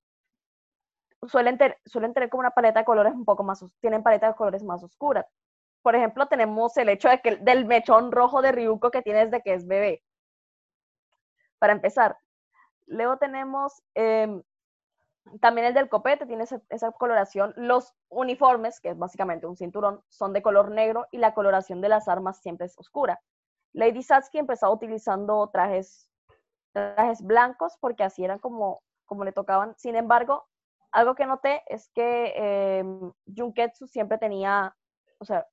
[1.29, 4.35] suelen, ter- suelen tener como una paleta de colores un poco más, tienen paleta de
[4.37, 5.27] colores más oscuras.
[5.83, 9.43] Por ejemplo, tenemos el hecho de que, del mechón rojo de Ryuko que tiene desde
[9.43, 10.03] que es bebé.
[11.59, 12.19] Para empezar.
[12.87, 14.43] Luego tenemos em,
[15.41, 17.55] también el del copete, tiene esa, coloración.
[17.57, 21.89] Los uniformes, que es básicamente un cinturón, son de color negro y la coloración de
[21.89, 23.21] las armas siempre es oscura.
[23.73, 26.11] Lady Satsuki empezó utilizando trajes,
[26.73, 28.83] trajes blancos porque así eran como,
[29.25, 29.75] le tocaban.
[29.79, 30.47] Sin embargo,
[30.93, 34.77] algo que noté es que em, Junketsu siempre tenía,
[35.19, 35.47] o sea,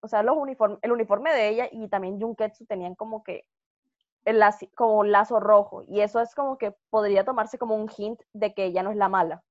[0.00, 3.44] o sea, los uniform- el uniforme de ella y también Junketsu tenían como que
[4.24, 7.88] el laci- como un lazo rojo y eso es como que podría tomarse como un
[7.96, 9.42] hint de que ella no es la mala.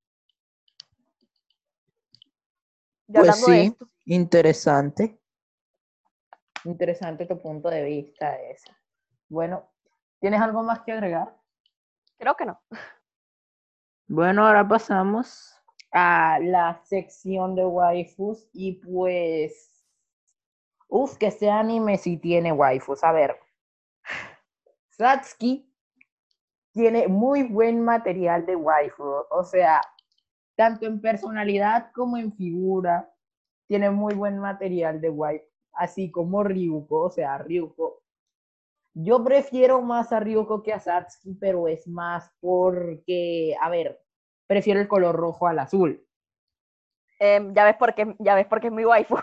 [3.07, 5.19] Ya Pues hablando de sí, esto, interesante.
[6.65, 8.69] Interesante tu punto de vista ese.
[9.29, 9.69] Bueno,
[10.19, 11.35] ¿tienes algo más que agregar?
[12.17, 12.61] creo que no.
[14.07, 15.55] Bueno, ahora pasamos
[15.91, 19.85] a la sección de waifus y pues,
[20.87, 23.03] uf, que este anime sí tiene waifus.
[23.03, 23.39] A ver,
[24.99, 25.65] Satsuki
[26.73, 29.81] tiene muy buen material de waifu, o sea,
[30.57, 33.09] tanto en personalidad como en figura,
[33.69, 38.03] tiene muy buen material de waifu, así como Ryuko, o sea, Ryuko.
[38.93, 44.01] Yo prefiero más a Ryuko que a Satsuki, pero es más porque, a ver,
[44.47, 46.05] prefiero el color rojo al azul.
[47.19, 49.15] Em, ya ves por qué, ya ves por qué es mi waifu.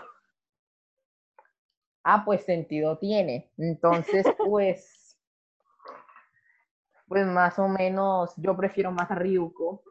[2.03, 3.51] Ah, pues sentido tiene.
[3.57, 4.93] Entonces, pues,
[7.07, 9.83] pues más o menos yo prefiero más a Ryuko,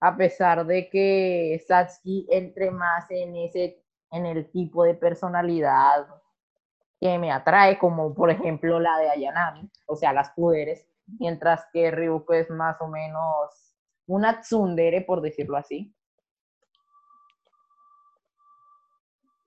[0.00, 6.06] a pesar de que Satsuki entre más en ese, en el tipo de personalidad
[7.00, 10.86] que me atrae, como por ejemplo la de Ayanami, o sea, las poderes,
[11.18, 13.74] mientras que Ryuko es más o menos
[14.06, 15.92] una tsundere, por decirlo así.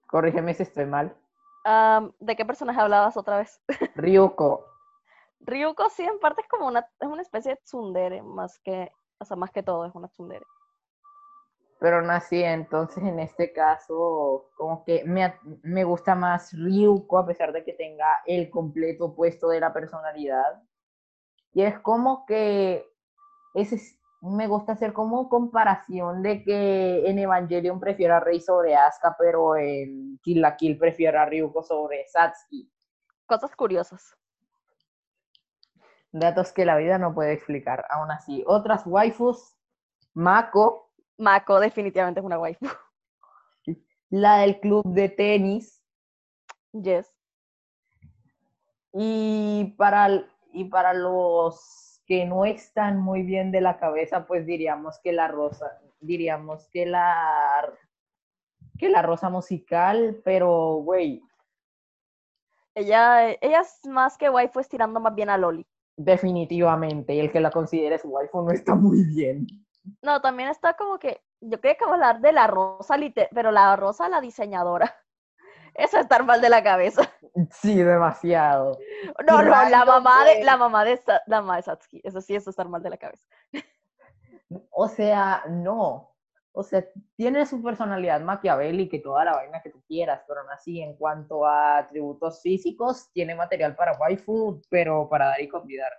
[0.07, 1.15] Corrígeme si estoy mal.
[1.65, 3.61] Am, ¿De qué personaje hablabas otra vez?
[3.95, 4.65] Ryuko,
[5.41, 9.25] Ryuko sí, en parte es como una, es una especie de tsundere, más que, o
[9.25, 10.45] sea, más que todo es una tsundere.
[11.79, 17.25] pero no así, entonces en este caso, como que me, me gusta más Ryuko a
[17.25, 20.61] pesar de que tenga el completo opuesto de la personalidad.
[21.53, 22.85] Y es como que
[23.53, 28.75] ese es- me gusta hacer como comparación de que en Evangelion prefiero a Rei sobre
[28.75, 32.69] Asuka, pero en Kill la Kill prefiero a Ryuko sobre Satsuki.
[33.25, 34.18] Cosas curiosas.
[36.11, 37.85] Datos que la vida no puede explicar.
[37.89, 39.55] Aún así, otras waifus,
[40.13, 42.65] Mako, Mako definitivamente es una waifu.
[44.09, 45.79] la del club de tenis,
[46.71, 47.15] Yes.
[48.93, 54.99] Y para, y para los que no están muy bien de la cabeza, pues diríamos
[54.99, 57.71] que la rosa, diríamos que la,
[58.77, 61.21] que la rosa musical, pero güey,
[62.75, 65.67] Ella, ella es más que waifu, es tirando más bien a Loli.
[65.99, 69.45] Definitivamente, y el que la considere su waifu no está muy bien.
[70.01, 72.95] No, también está como que, yo creo que vamos a hablar de la rosa,
[73.33, 74.95] pero la rosa, la diseñadora.
[75.75, 77.01] Eso es estar mal de la cabeza.
[77.51, 78.77] Sí, demasiado.
[79.27, 82.01] No, Y no, la mamá de, la mamá de, la mamá de Satsuki.
[82.03, 83.23] Eso sí es estar mal de la cabeza.
[84.71, 86.15] O sea, no.
[86.51, 86.83] O sea,
[87.15, 90.95] tiene su personalidad maquiavélica y toda la vaina que tú quieras, pero aún así, en
[90.95, 95.91] cuanto a atributos físicos, tiene material para waifu, pero para dar y convidar.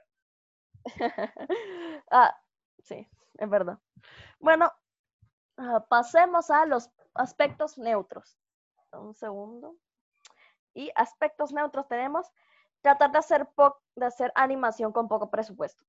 [2.10, 2.36] ah,
[2.82, 3.08] sí,
[3.38, 3.78] es verdad.
[4.40, 4.70] Bueno,
[5.56, 8.38] ah, pasemos a los aspectos neutros.
[8.92, 9.76] Un segundo.
[10.74, 12.30] Y aspectos neutros tenemos
[12.82, 13.48] tratar de hacer,
[13.96, 15.84] de hacer animación con poco presupuesto.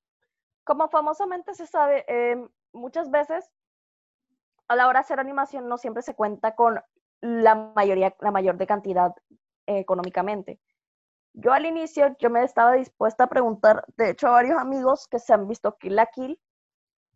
[0.63, 3.49] Como famosamente se sabe, em, muchas veces
[4.71, 6.81] a la hora de hacer animación no siempre se cuenta con
[7.19, 9.13] la mayoría, la mayor de cantidad
[9.67, 10.61] eh, económicamente.
[11.33, 15.19] Yo al inicio, yo me estaba dispuesta a preguntar, de hecho, a varios amigos que
[15.19, 16.39] se han visto Kill la Kill,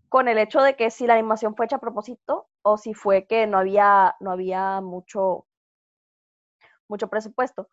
[0.10, 3.26] con el hecho de que si la animación fue hecha a propósito o si fue
[3.26, 5.48] que no había, no había mucho,
[6.90, 7.70] mucho presupuesto.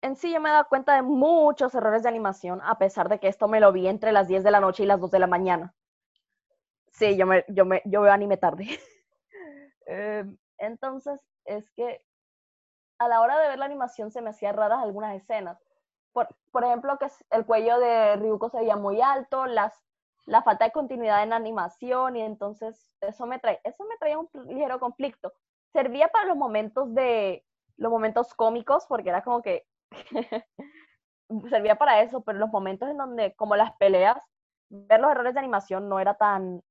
[0.00, 3.18] En sí yo me he dado cuenta de muchos errores de animación, a pesar de
[3.18, 5.18] que esto me lo vi entre las 10 de la noche y las 2 de
[5.18, 5.74] la mañana.
[6.92, 8.66] Sí, yo, me, yo, me, yo veo anime tarde.
[9.88, 12.04] Em, entonces, es que
[12.98, 15.58] a la hora de ver la animación se me hacían raras algunas escenas.
[16.12, 19.72] Por, por ejemplo, que el cuello de Ryuko se veía muy alto, las,
[20.26, 24.18] la falta de continuidad en la animación, y entonces eso me, trae, eso me traía
[24.18, 25.32] un ligero conflicto.
[25.72, 27.44] Servía para los momentos de
[27.76, 29.66] los momentos cómicos, porque era como que
[31.50, 34.18] servía para eso, pero los momentos en donde, como las peleas,
[34.68, 36.62] ver los errores de animación no era tan,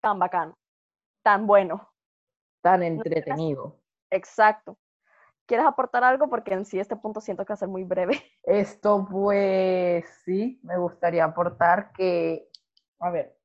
[0.00, 0.54] tan bacán,
[1.22, 1.89] tan bueno.
[2.62, 3.80] Tan entretenido.
[4.10, 4.78] Exacto.
[5.46, 6.28] ¿Quieres aportar algo?
[6.28, 8.12] Porque en sí este punto siento que va a ser muy breve.
[8.44, 12.48] Esto, pues, sí, me gustaría aportar que,
[13.00, 13.36] a ver,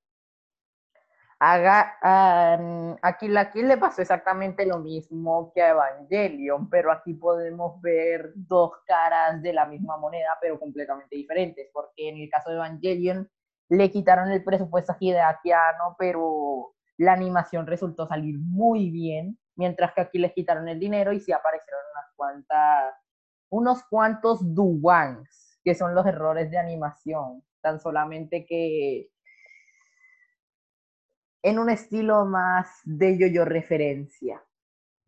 [1.40, 7.82] haga, am, aquí Kill le pasó exactamente lo mismo que a Evangelion, pero aquí podemos
[7.82, 12.58] ver dos caras de la misma moneda, pero completamente diferentes, porque en el caso de
[12.58, 13.30] Evangelion
[13.70, 19.94] le quitaron el presupuesto a Hideaki Anno, pero la animación resultó salir muy bien, mientras
[19.94, 22.94] que aquí les quitaron el dinero y sí aparecieron unas cuantas
[23.50, 29.10] unos cuantos duwangs, que son los errores de animación, tan solamente que
[31.44, 34.44] en un estilo más de yo-yo referencia.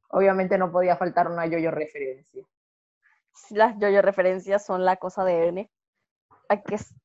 [0.10, 2.46] Obviamente no podía faltar una yo-yo referencia.
[3.50, 5.72] Las yo-yo referencias son la cosa de N.
[6.72, 6.96] Es-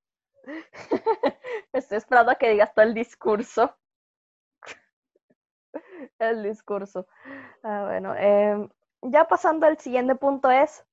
[1.72, 3.76] Estoy esperando a que digas todo el discurso.
[6.18, 7.06] El discurso.
[7.62, 8.68] Ah, bueno, em,
[9.02, 10.84] ya pasando al siguiente punto es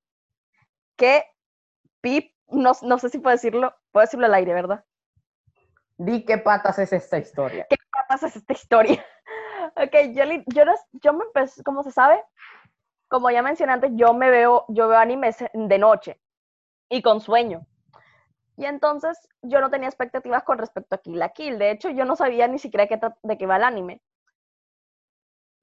[0.96, 1.24] que
[2.00, 4.84] Pip, no, no sé si puedo decirlo, puedo decirlo al aire, ¿verdad?
[5.98, 7.66] Di qué patas es esta historia.
[7.68, 9.04] ¿Qué patas es esta historia?
[9.76, 10.24] Ok, yo,
[11.02, 12.24] yo, me empecé, como se sabe,
[13.08, 16.20] como ya mencioné antes, yo me veo, yo veo animes de noche
[16.88, 17.66] y con sueño.
[18.56, 21.58] Y entonces yo no tenía expectativas con respecto a Kill la Kill.
[21.58, 24.02] De hecho, yo no sabía ni siquiera qué de qué va el anime.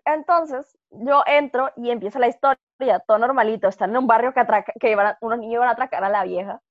[0.09, 2.57] Entonces, yo entro y empieza la historia,
[3.05, 3.67] todo normalito.
[3.67, 6.09] Están en un barrio que, atraca, que iban a- unos niños iban a atracar a
[6.09, 6.61] la vieja.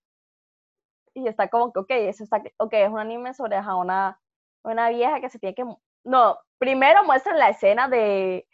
[1.15, 4.19] Y está como que, ok, eso está, ok, es un anime sobre una,
[4.65, 5.65] una vieja que se tiene que...
[6.05, 8.47] No, primero muestran la escena de...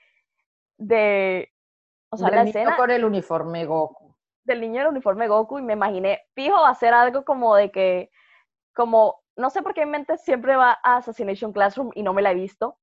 [0.79, 1.53] de
[2.11, 4.17] o sea, Del la niño escena con el uniforme Goku.
[4.45, 7.71] del niño del uniforme Goku y me imaginé, fijo, va a ser algo como de
[7.71, 8.11] que,
[8.75, 12.23] como, no sé por qué mi mente siempre va a Assassination Classroom y no me
[12.23, 12.79] la he visto.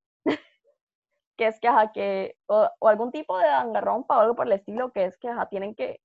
[1.40, 4.52] Que es que, ajá, que, o, o algún tipo de dangarrompa o algo por el
[4.52, 6.02] estilo, que es que, ajá, tienen que,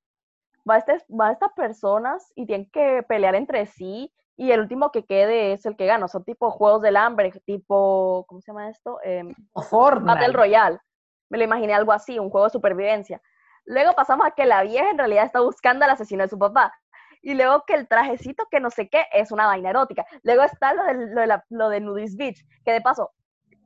[0.68, 5.04] va, este, va estas personas y tienen que pelear entre sí y el último que
[5.04, 6.06] quede es el que gana.
[6.06, 9.00] Son tipo juegos del hambre, tipo, ¿cómo se llama esto?
[9.68, 10.14] Fortnite.
[10.20, 10.78] Battle Royale.
[11.30, 13.20] Me lo imaginé algo así, un juego de supervivencia.
[13.64, 16.72] Luego pasamos a que la vieja en realidad está buscando al asesino de su papá.
[17.22, 20.04] Y luego que el trajecito que no sé qué es una vaina erótica.
[20.22, 23.10] Luego está lo de, lo de, la- lo de Nudist Beach, que de paso,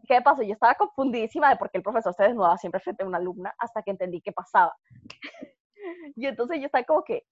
[0.09, 3.05] que de paso yo estaba confundidísima de por qué el profesor se desnudaba siempre frente
[3.05, 4.75] a una alumna hasta que entendí qué pasaba.
[6.17, 7.25] y entonces yo estaba como que,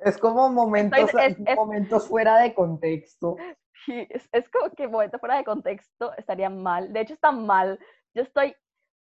[0.00, 3.36] Es como momentos, es- es- momentos fuera de contexto.
[3.84, 6.92] Sí, es, es como que momento fuera de contexto estaría mal.
[6.92, 7.78] De hecho, está mal.
[8.14, 8.54] Yo estoy,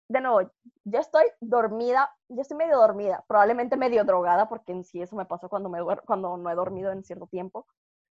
[0.09, 0.51] de nuevo,
[0.83, 5.25] yo estoy dormida, yo estoy medio dormida, probablemente medio drogada, porque en sí eso me
[5.25, 7.65] pasó cuando, me, cuando no he dormido en cierto tiempo.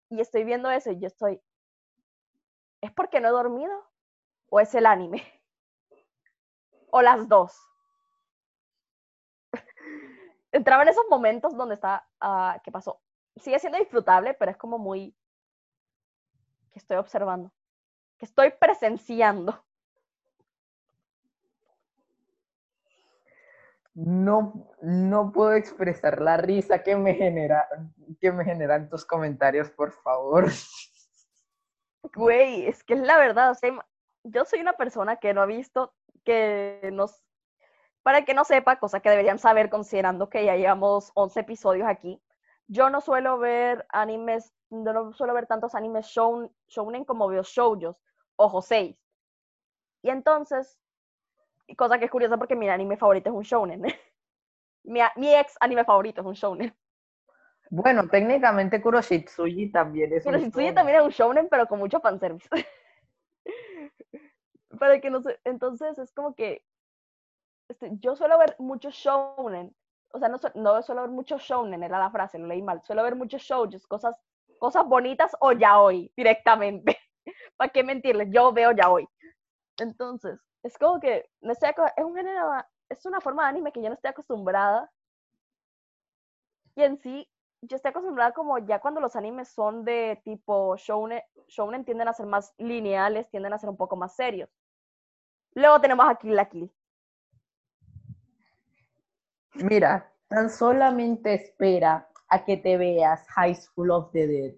[0.09, 1.41] Y estoy viendo eso y yo estoy,
[2.81, 3.73] ¿es porque no he dormido?
[4.53, 5.23] ¿O es el anime?
[6.91, 7.57] ¿O las dos?
[10.51, 13.01] Entraba en esos momentos donde está, ah, ¿qué pasó?
[13.37, 15.15] Sigue siendo disfrutable, pero es como muy
[16.73, 17.53] que estoy observando,
[18.17, 19.63] que estoy presenciando.
[23.93, 27.69] No, no puedo expresar la risa que me genera,
[28.19, 30.49] que me generan tus comentarios, por favor.
[32.13, 33.71] Güey, es que es la verdad, o sea,
[34.23, 35.93] yo soy una persona que no ha visto,
[36.23, 37.23] que nos,
[38.03, 42.21] para que no sepa, cosa que deberían saber considerando que ya llevamos 11 episodios aquí,
[42.67, 47.97] yo no suelo ver animes, no suelo ver tantos animes shounen como veo shoujos
[48.37, 48.97] o joseis.
[50.01, 50.79] Y entonces,
[51.77, 53.81] cosa que es curiosa porque mi anime favorito es un shounen.
[54.83, 56.75] mi, mi, ex anime favorito es un shounen.
[57.69, 62.49] Bueno, técnicamente Kuroshitsuji también es Kuroshitsuji un también es un shounen, pero con mucho fanservice.
[64.81, 66.65] Para que no sé, entonces es como que
[67.69, 69.75] este, yo suelo ver muchos shounen,
[70.11, 73.15] o sea, no, suelo ver muchos shounen, era la frase, lo leí mal, suelo ver
[73.15, 74.15] muchos shoujos, cosas,
[74.57, 76.97] cosas bonitas o ya hoy, directamente.
[77.57, 78.29] ¿Para qué mentirles?
[78.31, 79.07] Yo veo ya hoy.
[79.77, 81.59] Entonces, es como que no es
[82.03, 82.51] un género,
[82.89, 84.91] es una forma de anime que yo no estoy acostumbrada.
[86.75, 87.29] Y en sí,
[87.61, 92.13] yo estoy acostumbrada como ya cuando los animes son de tipo shounen, shounen tienden a
[92.13, 94.49] ser más lineales, tienden a ser un poco más serios.
[95.53, 96.71] Luego tenemos a Kill la Kill.
[99.55, 104.53] Mira, tan solamente espera a que te veas High School of the Dead.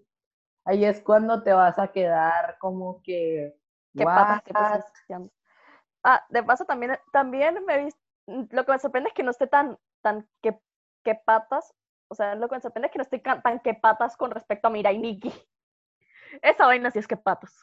[0.65, 3.55] Ahí es cuando te vas a quedar como que
[3.95, 4.43] ¿Qué patas
[5.07, 5.29] que
[6.03, 9.47] Ah, de paso también, también me visto, lo que me sorprende es que no esté
[9.47, 10.59] tan, tan que,
[11.01, 11.73] que patas,
[12.09, 14.67] o sea, lo que me sorprende es que no esté tan que patas con respecto
[14.67, 15.31] a Mirai Nikki.
[16.41, 17.55] Esa vaina sí es que patas.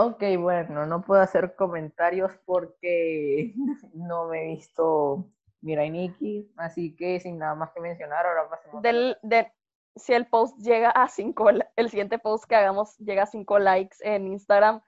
[0.00, 3.52] Ok, bueno, no puedo hacer comentarios porque
[3.94, 5.28] no me he visto
[5.60, 8.80] Mirai Nikki, así que sin nada más que mencionar, ahora pasemos.
[8.80, 9.52] Del, de,
[9.96, 13.96] si el post llega a 5, el siguiente post que hagamos llega a 5 likes
[14.02, 14.80] en Instagram,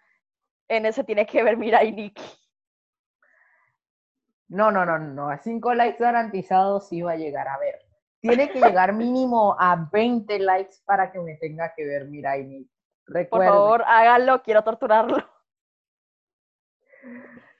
[0.68, 2.22] en ese tiene que ver Mirai Nikki.
[4.46, 7.80] No, no, no, no, a 5 likes garantizados sí va a llegar a ver.
[8.20, 12.79] Tiene que llegar mínimo a 20 likes para que me tenga que ver Mirai Nikki.
[13.30, 15.16] Por favor, háganlo, quiero torturarlo.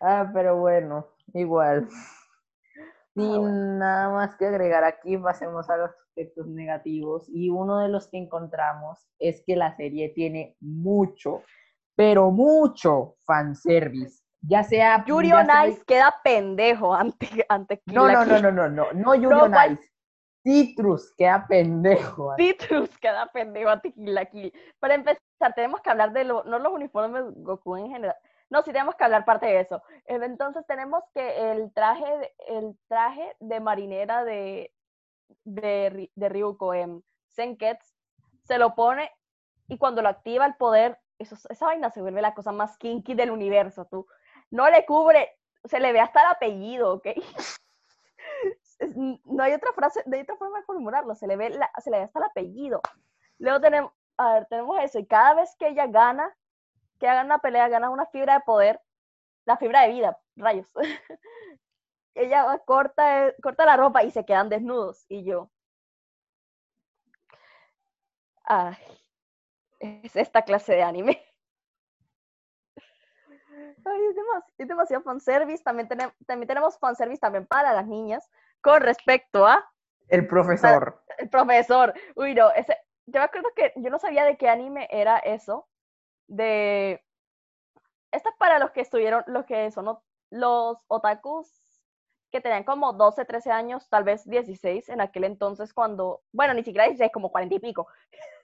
[0.02, 1.86] Ah, pero bueno, igual.
[1.86, 7.28] Ah, Sin nada más que agregar aquí, pasemos a los aspectos negativos.
[7.28, 11.42] Y uno de los que encontramos es que la serie tiene mucho,
[11.96, 14.22] pero mucho fanservice.
[14.40, 15.04] Ya sea.
[15.04, 19.34] Yuri on Ice queda pendejo ante, ante No, no, no, no, no, no, no, Yuri
[19.34, 19.90] on Ice.
[20.42, 22.34] Citrus queda pendejo.
[22.38, 24.52] Citrus queda pendejo ante Kill Kill.
[24.78, 25.20] Para empezar,
[25.54, 28.16] tenemos que hablar de no los uniformes Goku en general,
[28.50, 29.80] no, sí tenemos que hablar parte de eso.
[30.06, 34.74] Entonces tenemos que el traje, el traje de marinera de,
[35.44, 37.04] de, de Ryuko en
[38.42, 39.10] se lo pone
[39.68, 43.30] y cuando lo activa el poder, esa vaina se vuelve la cosa más kinky del
[43.30, 44.06] universo, tú.
[44.50, 47.06] No le cubre, se le ve hasta el apellido, ¿ok?
[49.24, 51.98] no hay otra frase, no hay otra forma de formularlo, se le ve, se le
[51.98, 52.80] ve hasta el apellido.
[53.38, 56.36] Luego tenemos, a ver, tenemos eso, y cada vez que ella gana,
[56.98, 58.78] que hagan una pelea, ganan una fibra de poder,
[59.46, 60.68] la fibra de vida, rayos.
[62.14, 65.06] Ella corta, corta la ropa y se quedan desnudos.
[65.08, 65.50] Y yo.
[68.44, 68.76] Ay,
[69.78, 71.24] es esta clase de anime.
[72.76, 75.62] Ay, es, demasiado, es demasiado fanservice.
[75.62, 78.28] También, tenemos, también tenemos fanservice también para las niñas
[78.60, 79.66] con respecto a...
[80.08, 81.02] El profesor.
[81.16, 81.94] El profesor.
[82.16, 82.76] Uy, no, ese,
[83.10, 85.68] yo me acuerdo que yo no sabía de qué anime era eso
[86.28, 87.02] de...
[88.12, 89.98] Esta es para los que estuvieron, los que son
[90.30, 91.48] los otakus
[92.30, 96.62] que tenían como 12, 13 años, tal vez 16 en aquel entonces cuando, bueno, ni
[96.62, 97.88] siquiera 16, como 40 y pico.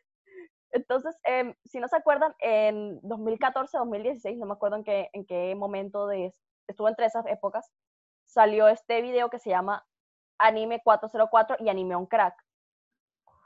[0.73, 5.25] Entonces, em, si no se acuerdan, en 2014, 2016, no me acuerdo en qué, en
[5.25, 6.35] qué momento de,
[6.67, 7.73] estuvo entre esas épocas,
[8.27, 9.87] salió este video que se llama
[10.39, 12.45] Anime 404 y Anime on Crack.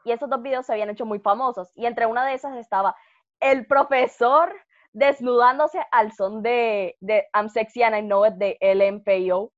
[0.05, 1.71] Y esos dos videos se habían hecho muy famosos.
[1.75, 2.97] Y entre una de esas estaba
[3.41, 4.55] el profesor
[4.93, 9.53] desnudándose al son de, de I'm Sexy and I Know It de LMFAO.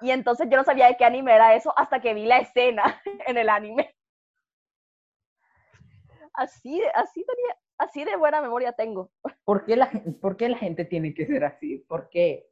[0.00, 3.00] Y entonces yo no sabía de qué anime era eso hasta que vi la escena
[3.26, 3.94] en el anime.
[6.32, 9.10] Así, así, tenía, así de buena memoria tengo.
[9.44, 9.90] ¿Por qué, la,
[10.20, 11.78] ¿Por qué la gente tiene que ser así?
[11.88, 12.48] ¿Por qué?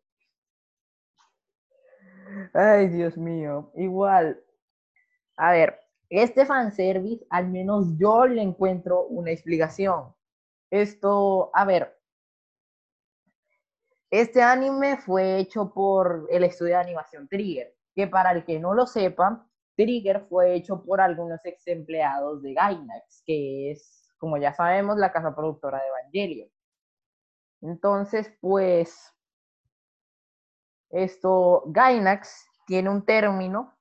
[2.53, 3.71] Ay, Dios mío.
[3.77, 4.43] Igual.
[5.37, 10.15] A ver, este fanservice, al menos yo le encuentro una explicación.
[10.71, 11.97] Esto, a ver,
[14.11, 18.75] este anime fue hecho por el estudio de animación Trigger, que para el que no
[18.75, 19.47] lo sepa,
[19.77, 25.13] Trigger fue hecho por algunos ex empleados de Gainax, que es, como ya sabemos, la
[25.13, 26.49] casa productora de Evangelion.
[27.63, 29.13] Entonces, pues,
[30.91, 33.76] esto, Gainax tiene un término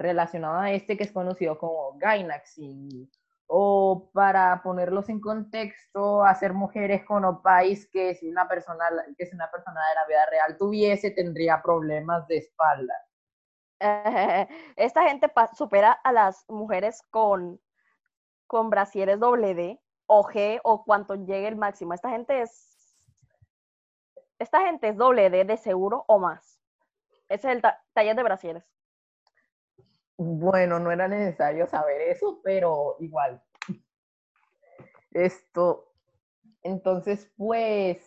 [0.00, 3.10] relacionado a este que es conocido como Gainaxing,
[3.46, 8.84] o para ponerlos en contexto, hacer mujeres con opais que si una persona
[9.16, 12.94] que una persona de la vida real tuviese tendría problemas de espalda.
[14.76, 17.60] Esta gente supera a las mujeres con
[18.46, 21.92] con brasieres doble D o G o cuanto llegue el máximo.
[21.92, 22.70] Esta gente es
[24.38, 26.60] esta gente es doble D de seguro o más.
[27.28, 28.79] Ese es el taller de brasieres.
[30.22, 33.42] Bueno, no era necesario saber eso, pero igual.
[35.12, 35.94] Esto,
[36.62, 38.06] entonces, pues,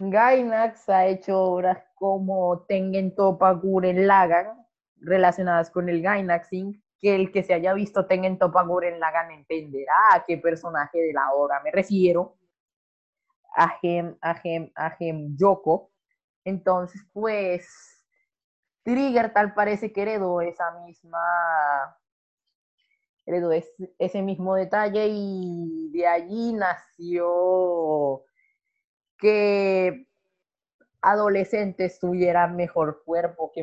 [0.00, 4.66] Gainax ha hecho obras como Tengen Topa Guren Lagan,
[4.96, 9.94] relacionadas con el Gainaxing, que el que se haya visto Tengen Topa Guren Lagan entenderá
[10.12, 12.36] a qué personaje de la obra me refiero.
[13.54, 15.92] A Gem, a Gem, a Gem Yoko.
[16.44, 18.01] Entonces, pues,
[18.82, 21.96] Trigger tal parece que heredó esa misma,
[23.24, 28.24] heredó ese mismo detalle y de allí nació
[29.18, 30.08] que
[31.00, 33.62] adolescentes tuvieran mejor cuerpo que,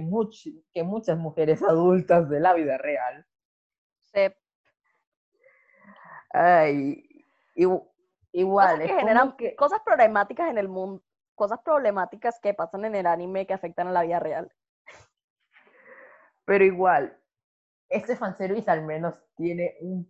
[0.74, 3.26] que muchas mujeres adultas de la vida real.
[4.13, 4.34] Sí.
[6.32, 7.26] Ay,
[8.32, 8.76] igual.
[8.76, 11.03] Cosas que generan cosas problemáticas en el mundo,
[11.36, 14.51] cosas problemáticas que pasan en el anime que afectan a la vida real.
[16.50, 17.16] Pero igual,
[17.89, 20.10] este fanservice al menos tiene un,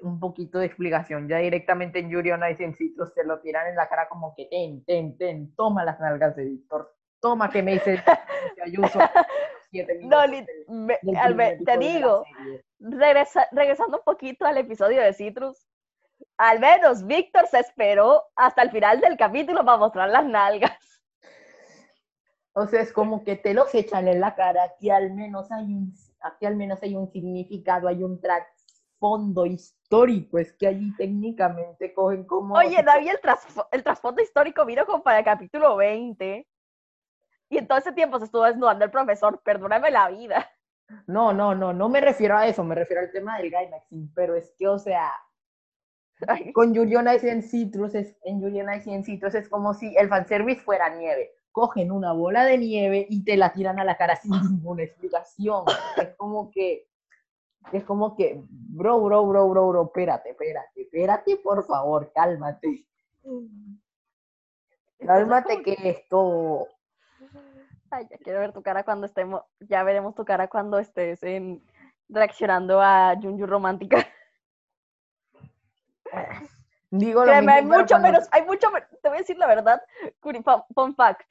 [0.00, 1.28] un poquito de explicación.
[1.28, 4.34] Ya directamente en Yuri on Ice en Citrus te lo tiran en la cara como
[4.34, 8.02] que ten, ten, ten, toma las nalgas de Víctor, toma que me dice
[8.64, 8.98] Ayuso.
[10.00, 10.22] no,
[11.64, 12.24] te digo,
[13.52, 15.64] regresando un poquito al episodio de Citrus,
[16.38, 20.91] al menos Víctor se esperó hasta el final del capítulo para mostrar las nalgas.
[22.54, 25.64] O sea, es como que te los echan en la cara, aquí al menos hay
[25.64, 31.94] un, aquí al menos hay un significado, hay un trasfondo histórico, es que allí técnicamente
[31.94, 32.54] cogen como...
[32.54, 33.18] Oye, David, el,
[33.72, 36.46] el trasfondo histórico vino como para el capítulo 20.
[37.48, 40.50] Y en todo ese tiempo se estuvo desnudando el profesor, perdóname la vida.
[41.06, 44.34] No, no, no, no me refiero a eso, me refiero al tema del Gainaxing, pero
[44.34, 45.10] es que, o sea,
[46.52, 50.10] con Julian Ice en Citrus, es, en Julian Ice en Citrus es como si el
[50.10, 54.16] fanservice fuera nieve cogen una bola de nieve y te la tiran a la cara
[54.16, 55.64] sin ninguna explicación.
[55.96, 56.88] Es como que,
[57.72, 62.86] es como que, bro, bro, bro, bro, bro, espérate, espérate, espérate, por favor, cálmate.
[64.98, 66.68] Cálmate que esto...
[67.90, 71.62] Ay, ya quiero ver tu cara cuando estemos, ya veremos tu cara cuando estés en,
[72.08, 74.06] reaccionando a Junju Romántica.
[76.90, 79.82] Digo hay mucho menos, hay mucho menos, te voy a decir la verdad,
[80.74, 81.22] fun fact,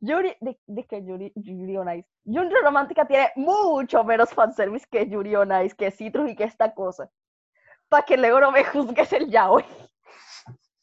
[0.00, 2.08] Yuri, de, que Yuri, Yuri on Ice.
[2.24, 6.74] Yuri Romántica tiene mucho menos fanservice que Yuri on Ice, que Citrus y que esta
[6.74, 7.10] cosa.
[7.88, 9.64] Para que luego no me juzgues el yaoi.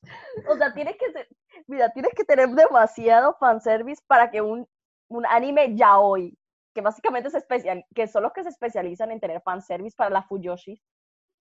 [0.49, 1.27] o sea, tienes que ser,
[1.67, 4.67] mira, tienes que tener demasiado fanservice para que un,
[5.09, 6.37] un anime yaoi,
[6.73, 10.23] que básicamente es especial, que son los que se especializan en tener fanservice para la
[10.23, 10.81] Fuyoshi,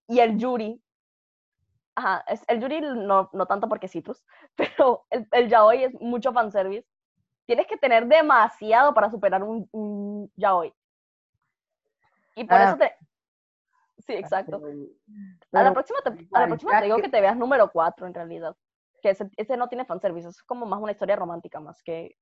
[0.08, 0.82] y el Yuri,
[1.94, 4.24] ajá, el Yuri no, no tanto porque Citrus,
[4.56, 6.86] pero el, el yaoi es mucho fanservice
[7.46, 10.72] tienes que tener demasiado para superar un, un yaoi.
[12.34, 12.78] Y por eso ah.
[12.78, 12.92] te...
[13.98, 14.60] Sí, exacto.
[15.52, 17.08] a la próxima, te, a la próxima te digo que...
[17.08, 18.56] te veas número 4 en realidad.
[19.00, 22.16] Que ese, ese no tiene fanservice, es como más una historia romántica más que...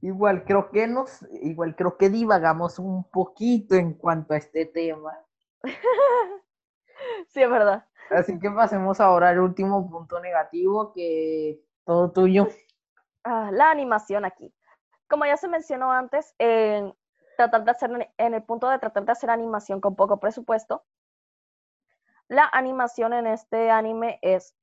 [0.00, 5.12] Igual creo que nos, igual creo que divagamos un poquito en cuanto a este tema.
[7.28, 7.84] sí, es verdad.
[8.10, 12.48] Así que pasemos ahora al último punto negativo, que todo tuyo.
[13.30, 14.54] Ah, la animación aquí.
[15.06, 16.94] Como ya se mencionó antes, en,
[17.36, 20.82] tratar de hacer, en el punto de tratar de hacer animación con poco presupuesto,
[22.28, 24.54] la animación en este anime es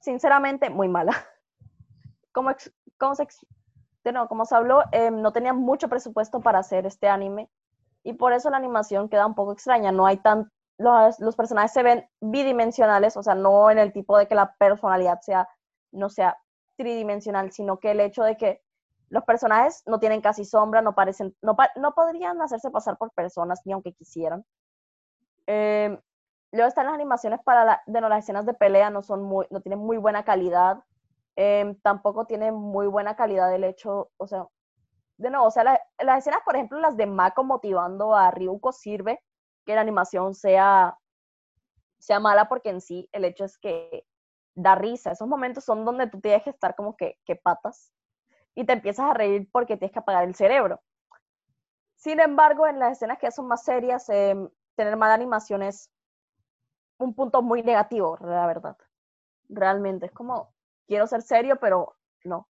[0.00, 1.12] sinceramente muy mala.
[2.32, 2.54] Como,
[2.96, 3.26] como, se,
[4.28, 7.50] como se habló, em, no tenía mucho presupuesto para hacer este anime
[8.04, 9.90] y por eso la animación queda un poco extraña.
[9.90, 14.16] No hay tan, los, los personajes se ven bidimensionales, o sea, no en el tipo
[14.16, 15.48] de que la personalidad sea,
[15.90, 16.38] no sea
[16.80, 18.62] tridimensional, sino que el hecho de que
[19.10, 23.60] los personajes no tienen casi sombra, no parecen, no, no podrían hacerse pasar por personas
[23.66, 24.46] ni aunque quisieran.
[25.46, 25.98] Eh,
[26.52, 29.60] luego están las animaciones para la, de las escenas de pelea, no son muy, no
[29.60, 30.82] tienen muy buena calidad.
[31.36, 34.46] Em, tampoco tienen muy buena calidad el hecho, o sea,
[35.18, 39.22] de nuevo, o sea, las escenas, por ejemplo, las de Mako motivando a Ryuko sirve
[39.66, 40.96] que la animación sea,
[41.98, 44.06] sea mala porque en sí el hecho es que
[44.54, 45.12] da risa.
[45.12, 47.92] Esos momentos son donde tú tienes que estar como que, que patas.
[48.54, 50.80] y te empiezas a reír porque tienes que apagar el cerebro.
[51.96, 55.90] Sin embargo, en las escenas que son más serias, em, tener mala animación es
[56.98, 58.76] un punto muy negativo, la verdad.
[59.48, 60.52] Realmente, es como,
[60.86, 62.48] quiero ser serio, pero no.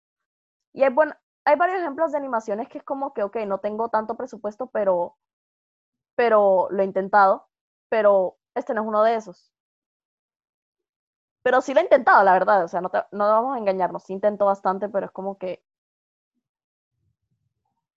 [0.73, 3.89] Y hay, bueno, hay varios ejemplos de animaciones que es como que, ok, no tengo
[3.89, 5.17] tanto presupuesto, pero,
[6.15, 7.49] pero lo he intentado,
[7.89, 9.53] pero este no es uno de esos.
[11.43, 14.13] Pero sí lo he intentado, la verdad, o sea, no, no vamos a engañarnos, sí
[14.13, 15.63] intento bastante, pero es como que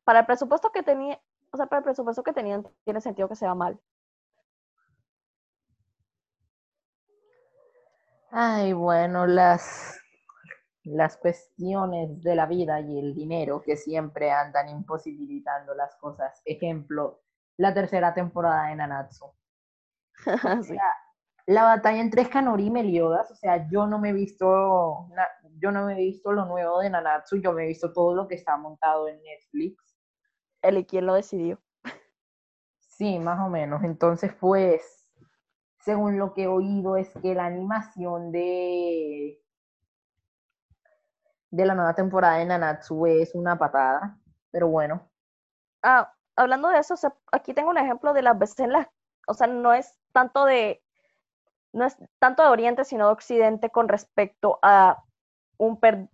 [0.03, 1.19] para el presupuesto que tenía,
[1.51, 3.79] o sea, para el presupuesto que tenían, tiene sentido que sea mal.
[8.31, 9.99] Ay, bueno, las,
[10.83, 16.41] las cuestiones de la vida y el dinero que siempre andan imposibilitando las cosas.
[16.43, 17.21] Ejemplo,
[17.57, 19.31] la tercera temporada de Nanatsu.
[21.45, 25.09] la batalla entre Escanori y Meliodas, o sea, yo no me he visto,
[25.59, 28.27] yo no me he visto lo nuevo de Nanatsu, yo me he visto todo lo
[28.27, 29.97] que está montado en Netflix.
[30.61, 31.59] ¿El y quién lo decidió?
[32.79, 33.83] Sí, más o menos.
[33.83, 35.09] Entonces, pues,
[35.79, 39.43] según lo que he oído, es que la animación de
[41.53, 44.17] de la nueva temporada de Nanatsu es una patada,
[44.49, 45.07] pero bueno.
[45.83, 46.95] Ah, hablando de eso,
[47.31, 48.87] aquí tengo un ejemplo de las veces en las,
[49.27, 50.82] o sea, no es tanto de,
[51.73, 55.03] no es tanto de Oriente, sino de Occidente con respecto a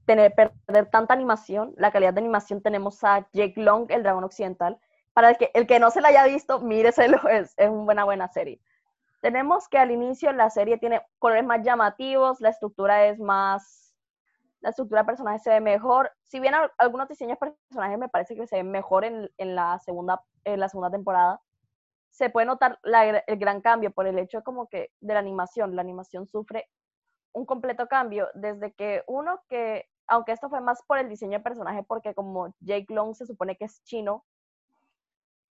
[0.06, 4.80] tener, perder tanta animación, la calidad de animación, tenemos a Jake Long, el dragón occidental.
[5.14, 8.04] Para el que, el que no se la haya visto, míreselo, es, es una buena,
[8.04, 8.62] buena serie.
[9.22, 13.94] Tenemos que al inicio la serie tiene colores más llamativos, la estructura es más,
[14.62, 16.12] la estructura de personajes se ve mejor.
[16.24, 19.78] Si bien algunos diseños de personajes me parece que se ven mejor en, en la,
[19.80, 21.42] segunda, en la segunda temporada,
[22.10, 25.76] se puede notar el gran cambio por el hecho como que de la animación.
[25.76, 26.70] La animación sufre
[27.34, 31.44] un completo cambio desde que uno que, aunque esto fue más por el diseño de
[31.44, 34.26] personaje, porque como Jake Long se supone que es chino,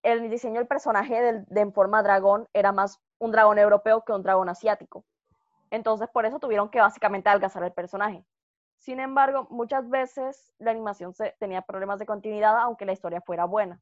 [0.03, 4.21] el diseño del personaje de, en forma dragón era más un dragón europeo que un
[4.21, 5.05] dragón asiático.
[5.71, 8.23] Entonces, por eso tuvieron que básicamente algazar el personaje.
[8.77, 13.45] Sin embargo, muchas veces la animación se, tenía problemas de continuidad, aunque la historia fuera
[13.45, 13.79] buena.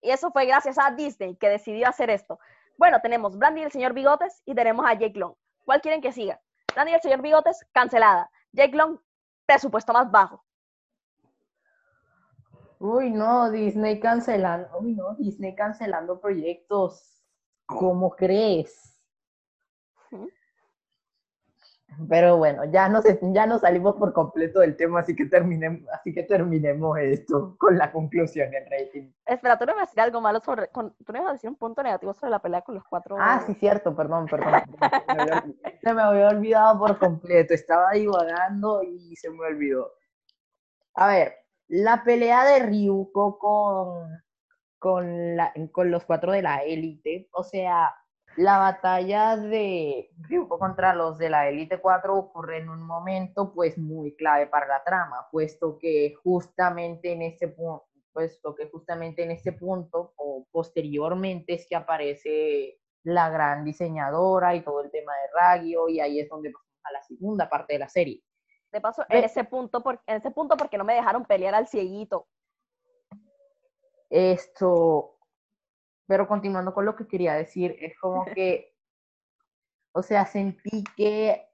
[0.00, 2.38] Y eso fue gracias a Disney que decidió hacer esto.
[2.76, 5.34] Bueno, tenemos Brandy y el señor Bigotes y tenemos a Jake Long.
[5.64, 6.40] ¿Cuál quieren que siga?
[6.74, 8.30] Dani el señor Bigotes, cancelada.
[8.52, 8.98] Jake Long,
[9.46, 10.44] presupuesto más bajo.
[12.78, 17.22] Uy, no, Disney cancelando, uy, no, Disney cancelando proyectos.
[17.64, 19.00] ¿Cómo crees?
[22.08, 26.12] Pero bueno, ya nos, ya nos salimos por completo del tema, así que, terminemos, así
[26.12, 29.10] que terminemos esto con la conclusión del rating.
[29.24, 31.32] Espera, tú no me vas a decir algo malo sobre, tú no me vas a
[31.34, 33.16] decir un punto negativo sobre la pelea con los cuatro.
[33.18, 34.62] Ah, sí, cierto, perdón, perdón.
[35.82, 39.92] se me había olvidado por completo, estaba divagando y se me olvidó.
[40.94, 41.34] A ver,
[41.68, 44.22] la pelea de Ryuko con,
[44.78, 47.94] con, la, con los cuatro de la élite, o sea,
[48.36, 53.78] la batalla de Ryuko contra los de la Elite 4 ocurre en un momento pues
[53.78, 59.30] muy clave para la trama, puesto que justamente en ese punto, puesto que justamente en
[59.30, 65.28] ese punto o posteriormente es que aparece la gran diseñadora y todo el tema de
[65.32, 68.22] Ragio y ahí es donde pasamos a la segunda parte de la serie.
[68.72, 71.68] De paso, en ese punto, por, en ese punto porque no me dejaron pelear al
[71.68, 72.26] cieguito.
[74.10, 75.15] Esto,
[76.06, 78.74] pero continuando con lo que quería decir, es como que,
[79.92, 81.46] o sea, sentí que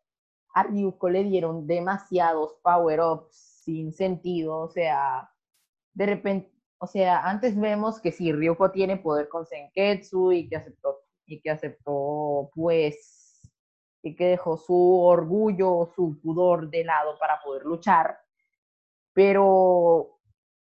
[0.54, 5.30] a Ryuko le dieron demasiados power-ups sin sentido, o sea,
[5.94, 10.56] de repente, o sea, antes vemos que sí, Ryuko tiene poder con Senketsu y que
[10.56, 13.50] aceptó, y que aceptó, pues,
[14.02, 18.18] y que dejó su orgullo, su pudor de lado para poder luchar,
[19.12, 20.18] pero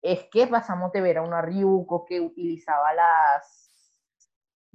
[0.03, 3.65] es que pasamos de ver a una Ryuko que utilizaba las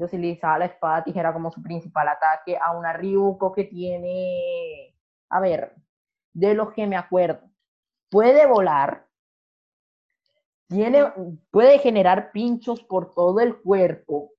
[0.06, 4.96] utilizaba la espada tijera como su principal ataque, a una Ryuko que tiene,
[5.30, 5.76] a ver,
[6.34, 7.50] de los que me acuerdo,
[8.10, 9.08] puede volar,
[10.68, 11.12] tiene,
[11.52, 14.32] puede generar pinchos por todo el cuerpo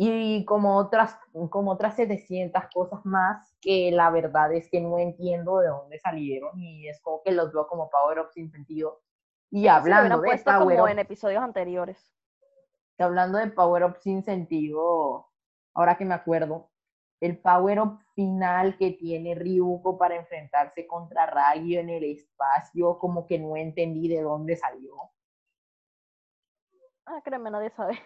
[0.00, 1.18] y como otras,
[1.50, 6.56] como otras 700 cosas más que la verdad es que no entiendo de dónde salieron
[6.60, 9.02] y es como que los veo como power-ups sin sentido.
[9.50, 12.17] Y hablando de power como en episodios anteriores
[13.02, 15.28] hablando de Power Up sin sentido,
[15.74, 16.70] ahora que me acuerdo,
[17.20, 23.26] el Power Up final que tiene Ryuko para enfrentarse contra Ragio en el espacio, como
[23.26, 24.94] que no entendí de dónde salió.
[27.06, 27.98] Ah, créeme, nadie sabe.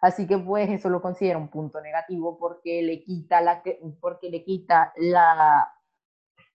[0.00, 3.62] Así que pues eso lo considero un punto negativo porque le quita la
[4.00, 5.74] porque le quita la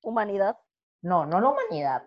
[0.02, 0.58] humanidad.
[1.02, 2.04] No, no la humanidad.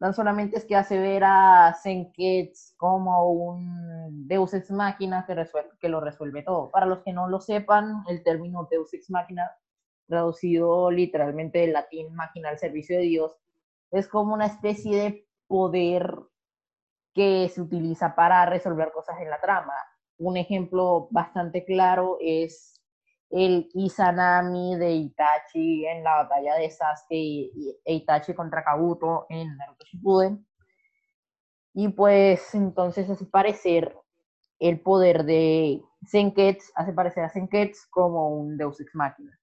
[0.00, 5.46] No solamente es que hace ver a Senketsu como un Deus Ex Máquina que,
[5.78, 6.70] que lo resuelve todo.
[6.70, 9.50] Para los que no lo sepan, el término Deus Ex Máquina,
[10.08, 13.36] traducido literalmente del latín máquina al servicio de Dios,
[13.92, 16.14] es como una especie de poder
[17.14, 19.74] que se utiliza para resolver cosas en la trama.
[20.18, 22.79] Un ejemplo bastante claro es
[23.30, 29.84] el Izanami de Itachi en la batalla de Sasuke y, Itachi contra Kabuto en Naruto
[29.84, 30.46] Shippuden.
[31.72, 33.96] Y pues entonces hace parecer
[34.58, 39.38] el poder de Senketsu, hace parecer a Senketsu como un Deus Ex Machina.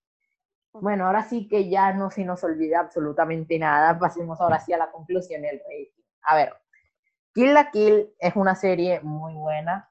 [0.73, 4.77] Bueno, ahora sí que ya no se nos olvida absolutamente nada, pasemos ahora sí a
[4.77, 6.03] la conclusión del rating.
[6.23, 6.53] A ver,
[7.33, 9.89] Kill la Kill es una serie muy buena,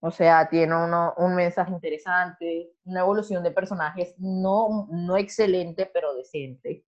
[0.00, 6.14] o sea, tiene uno, un mensaje interesante, una evolución de personajes no, no excelente, pero
[6.14, 6.84] decente.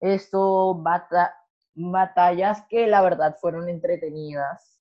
[0.00, 0.82] Esto,
[1.74, 4.80] batallas que la verdad fueron entretenidas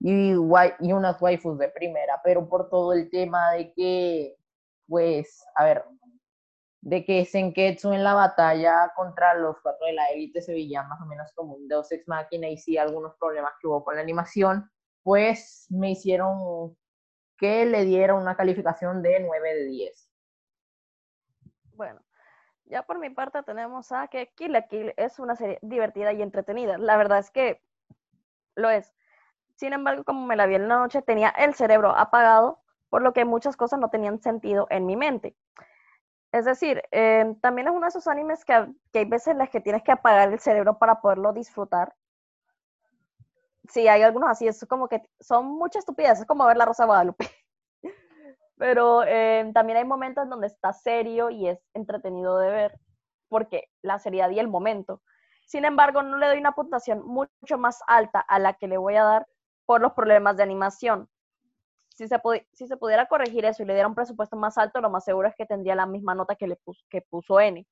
[0.00, 4.36] y, y unas waifus de primera, pero por todo el tema de que,
[4.86, 5.84] pues, a ver,
[6.80, 11.00] de que Senketsu en la batalla contra los cuatro de la élite se veía más
[11.00, 14.02] o menos como un Deus Ex Machina y sí algunos problemas que hubo con la
[14.02, 14.70] animación,
[15.02, 16.76] pues me hicieron
[17.38, 20.10] que le diera una calificación de 9 de 10.
[21.74, 22.00] Bueno,
[22.64, 26.20] ya por mi parte tenemos a que Kill la Kill es una serie divertida y
[26.20, 26.76] entretenida.
[26.76, 27.62] La verdad es que
[28.56, 28.92] lo es.
[29.54, 32.60] Sin embargo, como me la vi en la noche, tenía el cerebro apagado,
[32.90, 35.36] por lo que muchas cosas no tenían sentido en mi mente.
[36.32, 39.48] Es decir, eh, también es uno de esos animes que, que hay veces en las
[39.48, 41.94] que tienes que apagar el cerebro para poderlo disfrutar
[43.68, 46.84] sí, hay algunos así, es como que son muchas estupideces, es como ver la Rosa
[46.84, 47.30] Guadalupe.
[48.56, 52.80] Pero eh, también hay momentos en donde está serio y es entretenido de ver,
[53.28, 55.02] porque la seriedad y el momento.
[55.46, 58.96] Sin embargo, no le doy una puntuación mucho más alta a la que le voy
[58.96, 59.26] a dar
[59.64, 61.08] por los problemas de animación.
[61.90, 62.18] Si se,
[62.76, 65.46] pudiera corregir eso y le diera un presupuesto más alto, lo más seguro es que
[65.46, 66.58] tendría la misma nota que, le
[66.88, 67.66] que puso N.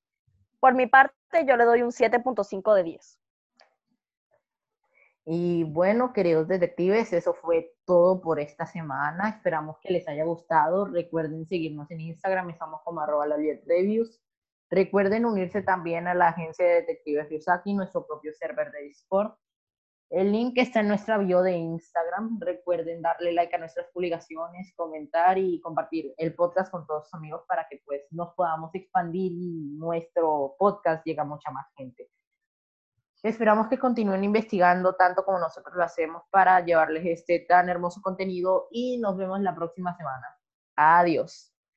[0.59, 1.15] Por mi parte,
[1.47, 3.19] yo le doy un 7.5 de 10.
[5.29, 9.27] Y bueno, queridos detectives, eso fue todo por esta semana.
[9.27, 10.85] Esperamos que les haya gustado.
[10.85, 13.25] Recuerden seguirnos en Instagram, estamos como arroba
[13.65, 14.21] reviews.
[14.69, 19.33] Recuerden unirse también a la agencia de detectives Ryusaki, nuestro propio server de Discord.
[20.09, 22.39] El link está en nuestra bio de Instagram.
[22.39, 27.41] Recuerden darle like a nuestras publicaciones, comentar y compartir el podcast con todos sus amigos
[27.49, 32.09] para que pues nos podamos expandir y nuestro podcast llegue a mucha más gente.
[33.23, 38.67] Esperamos que continúen investigando tanto como nosotros lo hacemos para llevarles este tan hermoso contenido
[38.71, 40.37] y nos vemos la próxima semana.
[40.75, 41.56] Adiós.